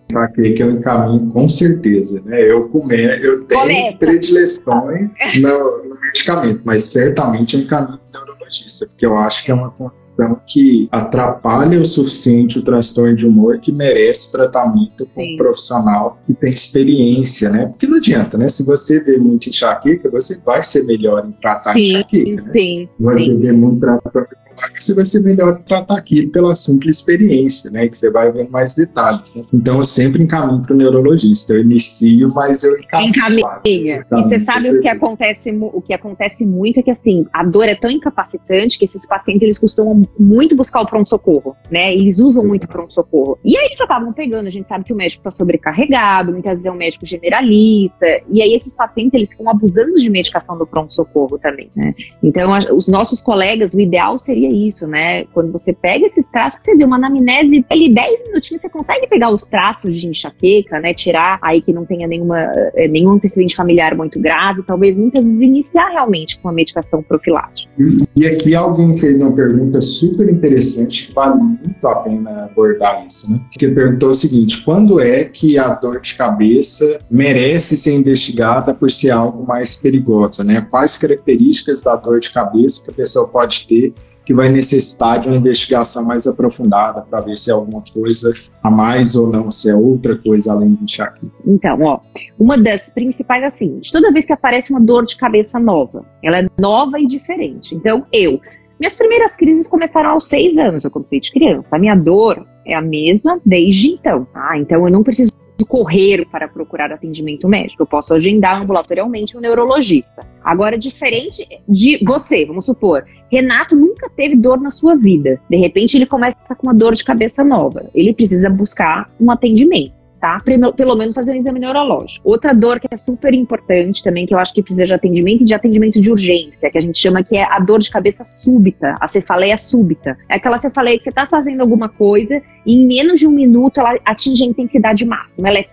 [0.56, 2.40] que eu encaminho com certeza, né?
[2.50, 3.98] Eu comer, eu tenho Começa.
[3.98, 9.70] predileções no, no medicamento, mas certamente eu encaminho neurologista, porque eu acho que é uma
[9.70, 15.34] condição que atrapalha o suficiente o transtorno de humor que merece tratamento com Sim.
[15.34, 17.66] um profissional que tem experiência, né?
[17.66, 18.48] Porque não adianta, né?
[18.48, 22.30] Se você vê muito enxaqueca, você vai ser melhor em tratar sim, enxaqueca.
[22.30, 22.40] Né?
[22.40, 22.88] Sim.
[22.98, 23.38] Vai sim.
[23.38, 24.43] ver muito tratamento
[24.78, 27.88] você vai ser melhor tratar aquilo pela simples experiência, né?
[27.88, 29.36] Que você vai vendo mais detalhes.
[29.36, 29.44] Né?
[29.52, 31.54] Então eu sempre encaminho para o neurologista.
[31.54, 33.10] Eu inicio, mas eu encaminho.
[33.10, 34.06] Encaminha.
[34.12, 37.64] E você sabe o que acontece, o que acontece muito é que assim, a dor
[37.64, 41.94] é tão incapacitante que esses pacientes eles costumam muito buscar o pronto-socorro, né?
[41.94, 43.38] Eles usam muito pronto-socorro.
[43.44, 46.66] E aí eles acabam pegando, a gente sabe que o médico está sobrecarregado, muitas vezes
[46.66, 51.38] é um médico generalista, e aí esses pacientes eles ficam abusando de medicação do pronto-socorro
[51.38, 51.94] também, né?
[52.22, 55.24] Então, os nossos colegas, o ideal seria seria isso, né?
[55.32, 59.30] Quando você pega esses traços, você vê uma anamnese, ali 10 minutinhos você consegue pegar
[59.30, 60.92] os traços de enxaqueca, né?
[60.92, 62.38] Tirar aí que não tenha nenhuma,
[62.74, 67.70] eh, nenhum antecedente familiar muito grave, talvez muitas vezes iniciar realmente com a medicação profilática.
[68.16, 73.30] E aqui alguém fez uma pergunta super interessante que vale muito a pena abordar isso,
[73.30, 73.40] né?
[73.52, 78.90] Que perguntou o seguinte: quando é que a dor de cabeça merece ser investigada por
[78.90, 80.66] ser algo mais perigosa, né?
[80.70, 83.92] Quais características da dor de cabeça que a pessoa pode ter
[84.24, 88.70] que vai necessitar de uma investigação mais aprofundada para ver se é alguma coisa a
[88.70, 91.26] mais ou não, se é outra coisa além de enxaqueca.
[91.46, 92.00] Então, ó,
[92.38, 96.04] uma das principais é a seguinte: toda vez que aparece uma dor de cabeça nova,
[96.22, 97.74] ela é nova e diferente.
[97.74, 98.40] Então, eu,
[98.80, 101.76] minhas primeiras crises começaram aos seis anos, eu comecei de criança.
[101.76, 104.56] A minha dor é a mesma desde então, tá?
[104.58, 105.32] Então, eu não preciso
[105.68, 107.82] correr para procurar atendimento médico.
[107.82, 110.22] Eu posso agendar ambulatorialmente um neurologista.
[110.42, 115.40] Agora, diferente de você, vamos supor, Renato nunca teve dor na sua vida.
[115.48, 117.90] De repente, ele começa com uma dor de cabeça nova.
[117.94, 119.92] Ele precisa buscar um atendimento.
[120.20, 120.38] Tá?
[120.74, 122.26] Pelo menos fazer um exame neurológico.
[122.26, 125.44] Outra dor que é super importante também, que eu acho que precisa de atendimento e
[125.44, 128.94] de atendimento de urgência, que a gente chama que é a dor de cabeça súbita,
[128.98, 130.16] a cefaleia súbita.
[130.30, 133.80] É aquela cefaleia que você está fazendo alguma coisa e em menos de um minuto
[133.80, 135.50] ela atinge a intensidade máxima.
[135.50, 135.66] Ela é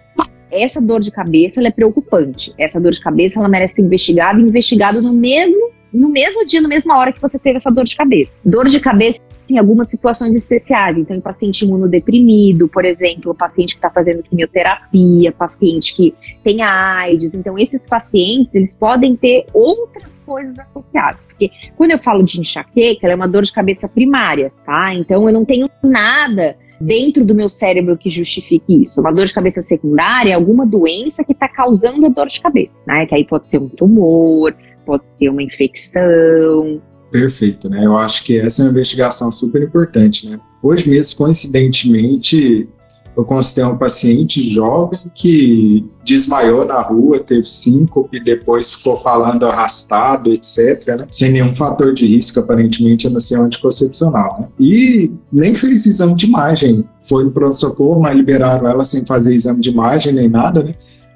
[0.51, 2.53] essa dor de cabeça é preocupante.
[2.57, 6.61] Essa dor de cabeça ela merece ser investigada e investigada no mesmo no mesmo dia,
[6.61, 8.31] na mesma hora que você teve essa dor de cabeça.
[8.43, 9.19] Dor de cabeça
[9.49, 10.97] em algumas situações especiais.
[10.97, 17.33] Então, em paciente imunodeprimido, por exemplo, paciente que está fazendo quimioterapia, paciente que tem AIDS.
[17.33, 21.25] Então, esses pacientes, eles podem ter outras coisas associadas.
[21.25, 24.93] Porque quando eu falo de enxaqueca, ela é uma dor de cabeça primária, tá?
[24.93, 28.99] Então, eu não tenho nada dentro do meu cérebro que justifique isso.
[28.99, 32.83] Uma dor de cabeça secundária é alguma doença que está causando a dor de cabeça,
[32.87, 33.05] né?
[33.05, 34.55] Que aí pode ser um tumor,
[34.85, 36.81] pode ser uma infecção.
[37.11, 37.85] Perfeito, né?
[37.85, 40.39] Eu acho que essa é uma investigação super importante, né?
[40.63, 42.69] Hoje mesmo, coincidentemente,
[43.15, 50.31] eu consultei um paciente jovem que desmaiou na rua, teve síncope, depois ficou falando arrastado,
[50.31, 51.07] etc., né?
[51.11, 54.39] sem nenhum fator de risco, aparentemente, a não ser anticoncepcional.
[54.39, 54.47] Né?
[54.59, 56.85] E nem fez exame de imagem.
[57.01, 60.71] Foi no pronto-socorro, mas liberaram ela sem fazer exame de imagem nem nada, né?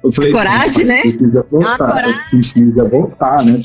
[0.06, 1.00] Eu falei, coragem, né?
[1.02, 2.20] Precisa voltar, coragem.
[2.30, 3.60] precisa voltar, né?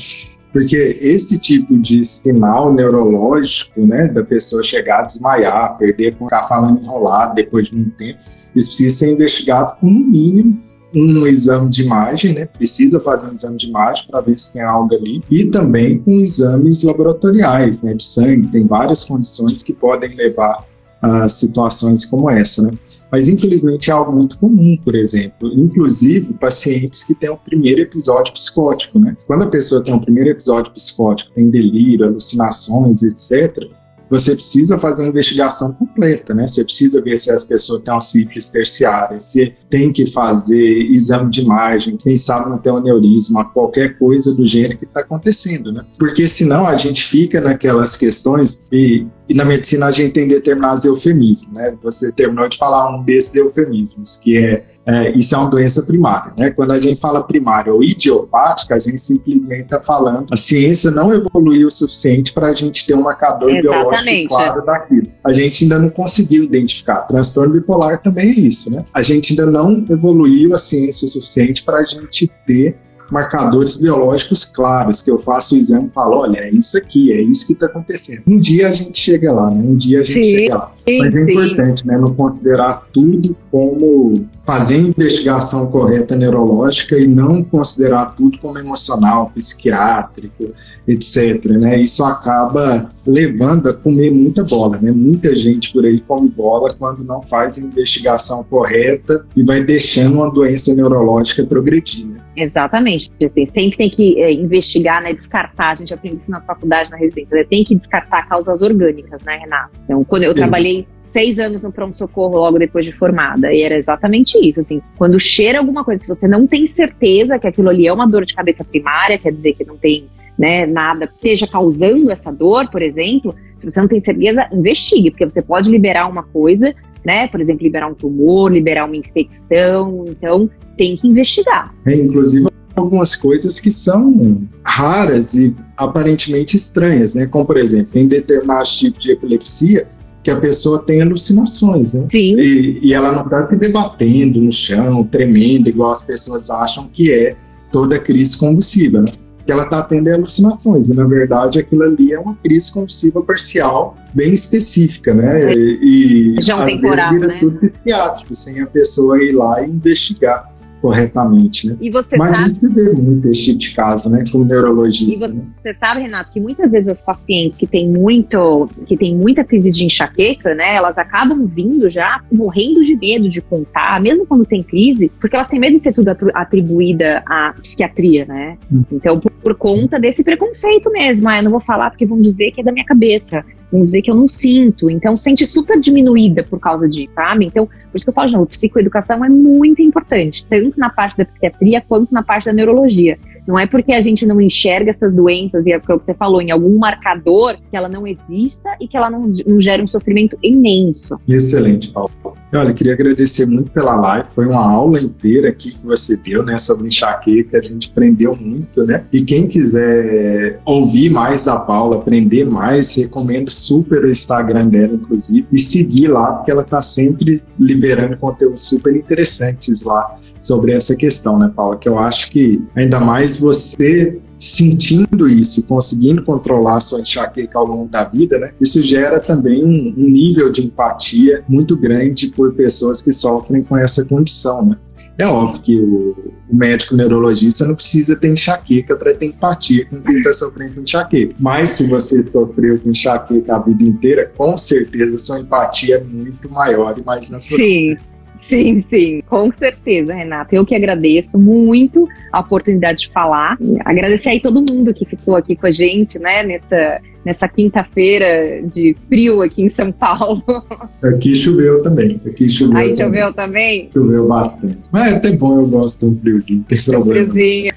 [0.52, 6.82] Porque esse tipo de sinal neurológico, né, da pessoa chegar a desmaiar, perder, ficar falando
[6.82, 8.18] enrolado depois de muito tempo,
[8.54, 10.60] isso precisa ser investigado com no mínimo
[10.94, 12.44] um exame de imagem, né?
[12.44, 16.20] Precisa fazer um exame de imagem para ver se tem algo ali e também com
[16.20, 17.94] exames laboratoriais, né?
[17.94, 18.48] De sangue.
[18.48, 20.66] Tem várias condições que podem levar
[21.00, 22.72] a situações como essa, né?
[23.12, 28.32] Mas infelizmente é algo muito comum, por exemplo, inclusive pacientes que têm o primeiro episódio
[28.32, 29.14] psicótico, né?
[29.26, 33.68] Quando a pessoa tem o primeiro episódio psicótico, tem delírio, alucinações, etc.,
[34.12, 36.46] você precisa fazer uma investigação completa, né?
[36.46, 41.30] Você precisa ver se as pessoas têm uma sífilis terciária, se tem que fazer exame
[41.30, 45.72] de imagem, quem sabe não tem um aneurisma, qualquer coisa do gênero que está acontecendo,
[45.72, 45.82] né?
[45.98, 50.84] Porque senão a gente fica naquelas questões e, e na medicina a gente tem determinados
[50.84, 51.72] eufemismos, né?
[51.82, 56.32] Você terminou de falar um desses eufemismos, que é é, isso é uma doença primária.
[56.36, 56.50] Né?
[56.50, 61.12] Quando a gente fala primária ou idiopática, a gente simplesmente está falando a ciência não
[61.12, 64.28] evoluiu o suficiente para a gente ter um marcador Exatamente.
[64.28, 65.06] biológico claro daquilo.
[65.24, 67.02] A gente ainda não conseguiu identificar.
[67.02, 68.70] Transtorno bipolar também é isso.
[68.70, 68.82] Né?
[68.92, 72.76] A gente ainda não evoluiu a ciência o suficiente para a gente ter
[73.12, 77.20] marcadores biológicos claros, que eu faço o exame e falo, olha, é isso aqui, é
[77.20, 78.22] isso que está acontecendo.
[78.26, 79.62] Um dia a gente chega lá, né?
[79.62, 80.72] Um dia a gente sim, chega lá.
[80.86, 81.32] Mas é sim.
[81.32, 81.98] importante, né?
[81.98, 90.52] Não considerar tudo como fazer investigação correta neurológica e não considerar tudo como emocional, psiquiátrico,
[90.86, 91.44] etc.
[91.46, 91.80] Né?
[91.80, 94.90] Isso acaba levando a comer muita bola, né?
[94.90, 100.14] Muita gente por aí come bola quando não faz a investigação correta e vai deixando
[100.16, 102.06] uma doença neurológica progredir.
[102.06, 102.22] Né?
[102.36, 103.10] Exatamente.
[103.22, 105.72] Assim, sempre tem que é, investigar, né, descartar.
[105.72, 107.36] A gente aprende isso na faculdade, na residência.
[107.36, 107.44] Né?
[107.44, 109.70] Tem que descartar causas orgânicas, né, Renato?
[109.84, 114.31] Então, quando eu trabalhei seis anos no pronto-socorro logo depois de formada, e era exatamente
[114.38, 114.60] isso.
[114.60, 118.06] Assim, quando cheira alguma coisa, se você não tem certeza que aquilo ali é uma
[118.06, 120.06] dor de cabeça primária, quer dizer que não tem
[120.38, 125.28] né, nada esteja causando essa dor, por exemplo, se você não tem certeza, investigue, porque
[125.28, 126.74] você pode liberar uma coisa,
[127.04, 131.72] né, por exemplo, liberar um tumor, liberar uma infecção, então tem que investigar.
[131.86, 138.08] É, inclusive algumas coisas que são raras e aparentemente estranhas, né, como por exemplo, tem
[138.08, 139.86] determinados tipos de epilepsia
[140.22, 142.06] que a pessoa tem alucinações, né?
[142.10, 142.38] Sim.
[142.38, 147.12] E, e ela não está se debatendo no chão, tremendo, igual as pessoas acham que
[147.12, 147.34] é
[147.72, 149.12] toda crise convulsiva, né?
[149.44, 153.96] que ela está tendo alucinações, e na verdade aquilo ali é uma crise convulsiva parcial
[154.14, 155.52] bem específica, né?
[155.52, 157.38] E, e Já um temporal, né?
[157.40, 160.51] tudo psiquiátrico, sem a pessoa ir lá e investigar
[160.82, 161.76] corretamente, né?
[161.80, 162.42] E você Mas sabe...
[162.42, 165.26] a gente vê muito esse tipo de caso, né, como neurologista.
[165.26, 165.42] E você, né?
[165.62, 169.70] você sabe, Renato, que muitas vezes as pacientes que têm muito, que têm muita crise
[169.70, 174.60] de enxaqueca, né, elas acabam vindo já morrendo de medo de contar, mesmo quando tem
[174.60, 178.58] crise, porque elas têm medo de ser tudo atribuída à psiquiatria, né?
[178.70, 178.82] Hum.
[178.90, 182.50] Então, por, por, conta desse preconceito mesmo, ah, eu não vou falar porque vão dizer
[182.50, 184.90] que é da minha cabeça vamos dizer que eu não sinto.
[184.90, 187.46] Então, sente super diminuída por causa disso, sabe?
[187.46, 191.16] Então, por isso que eu falo de novo, psicoeducação é muito importante, tanto na parte
[191.16, 193.18] da psiquiatria quanto na parte da neurologia.
[193.46, 196.40] Não é porque a gente não enxerga essas doenças, e é o que você falou,
[196.40, 200.36] em algum marcador, que ela não exista e que ela não, não gere um sofrimento
[200.42, 201.18] imenso.
[201.28, 202.10] Excelente, Paulo.
[202.54, 206.58] Olha, queria agradecer muito pela live, foi uma aula inteira aqui que você deu, né,
[206.58, 209.04] sobre enxaqueca, a gente aprendeu muito, né?
[209.12, 215.46] E quem quiser ouvir mais da Paula, aprender mais, recomendo super o Instagram dela, inclusive,
[215.50, 221.38] e seguir lá, porque ela está sempre liberando conteúdos super interessantes lá sobre essa questão,
[221.38, 221.76] né, Paula?
[221.76, 227.88] Que eu acho que ainda mais você sentindo isso, conseguindo controlar sua enxaqueca ao longo
[227.88, 228.52] da vida, né?
[228.60, 233.76] Isso gera também um, um nível de empatia muito grande por pessoas que sofrem com
[233.76, 234.76] essa condição, né?
[235.18, 236.16] É óbvio que o,
[236.50, 240.80] o, médico neurologista não precisa ter enxaqueca para ter empatia com quem está sofrendo com
[240.80, 241.34] enxaqueca.
[241.38, 246.50] Mas se você sofreu com enxaqueca a vida inteira, com certeza sua empatia é muito
[246.50, 247.58] maior e mais natural.
[247.58, 247.96] Sim,
[248.42, 250.52] Sim, sim, com certeza, Renata.
[250.52, 253.56] Eu que agradeço muito a oportunidade de falar.
[253.84, 258.96] Agradecer aí todo mundo que ficou aqui com a gente, né, nessa, nessa quinta-feira de
[259.08, 260.42] frio aqui em São Paulo.
[261.02, 262.20] Aqui choveu também.
[262.26, 262.76] Aqui choveu.
[262.76, 263.04] Aí também.
[263.04, 263.90] choveu também?
[263.92, 264.78] Choveu bastante.
[264.90, 267.04] Mas é até bom, eu gosto de um friozinho, tem problema.
[267.04, 267.72] Um friozinho.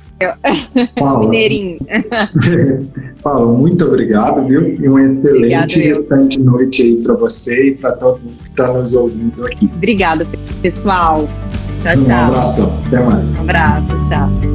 [0.95, 1.77] Paula, Mineirinho.
[3.21, 4.75] Paulo, muito obrigado, viu?
[4.75, 8.93] E uma excelente restante noite aí para você e para todo mundo que está nos
[8.93, 9.69] ouvindo aqui.
[9.75, 10.25] Obrigado,
[10.61, 11.27] pessoal.
[11.81, 12.03] Tchau, tchau.
[12.03, 12.73] Um abraço.
[12.87, 13.25] Até mais.
[13.25, 14.09] Um abraço.
[14.09, 14.54] Tchau.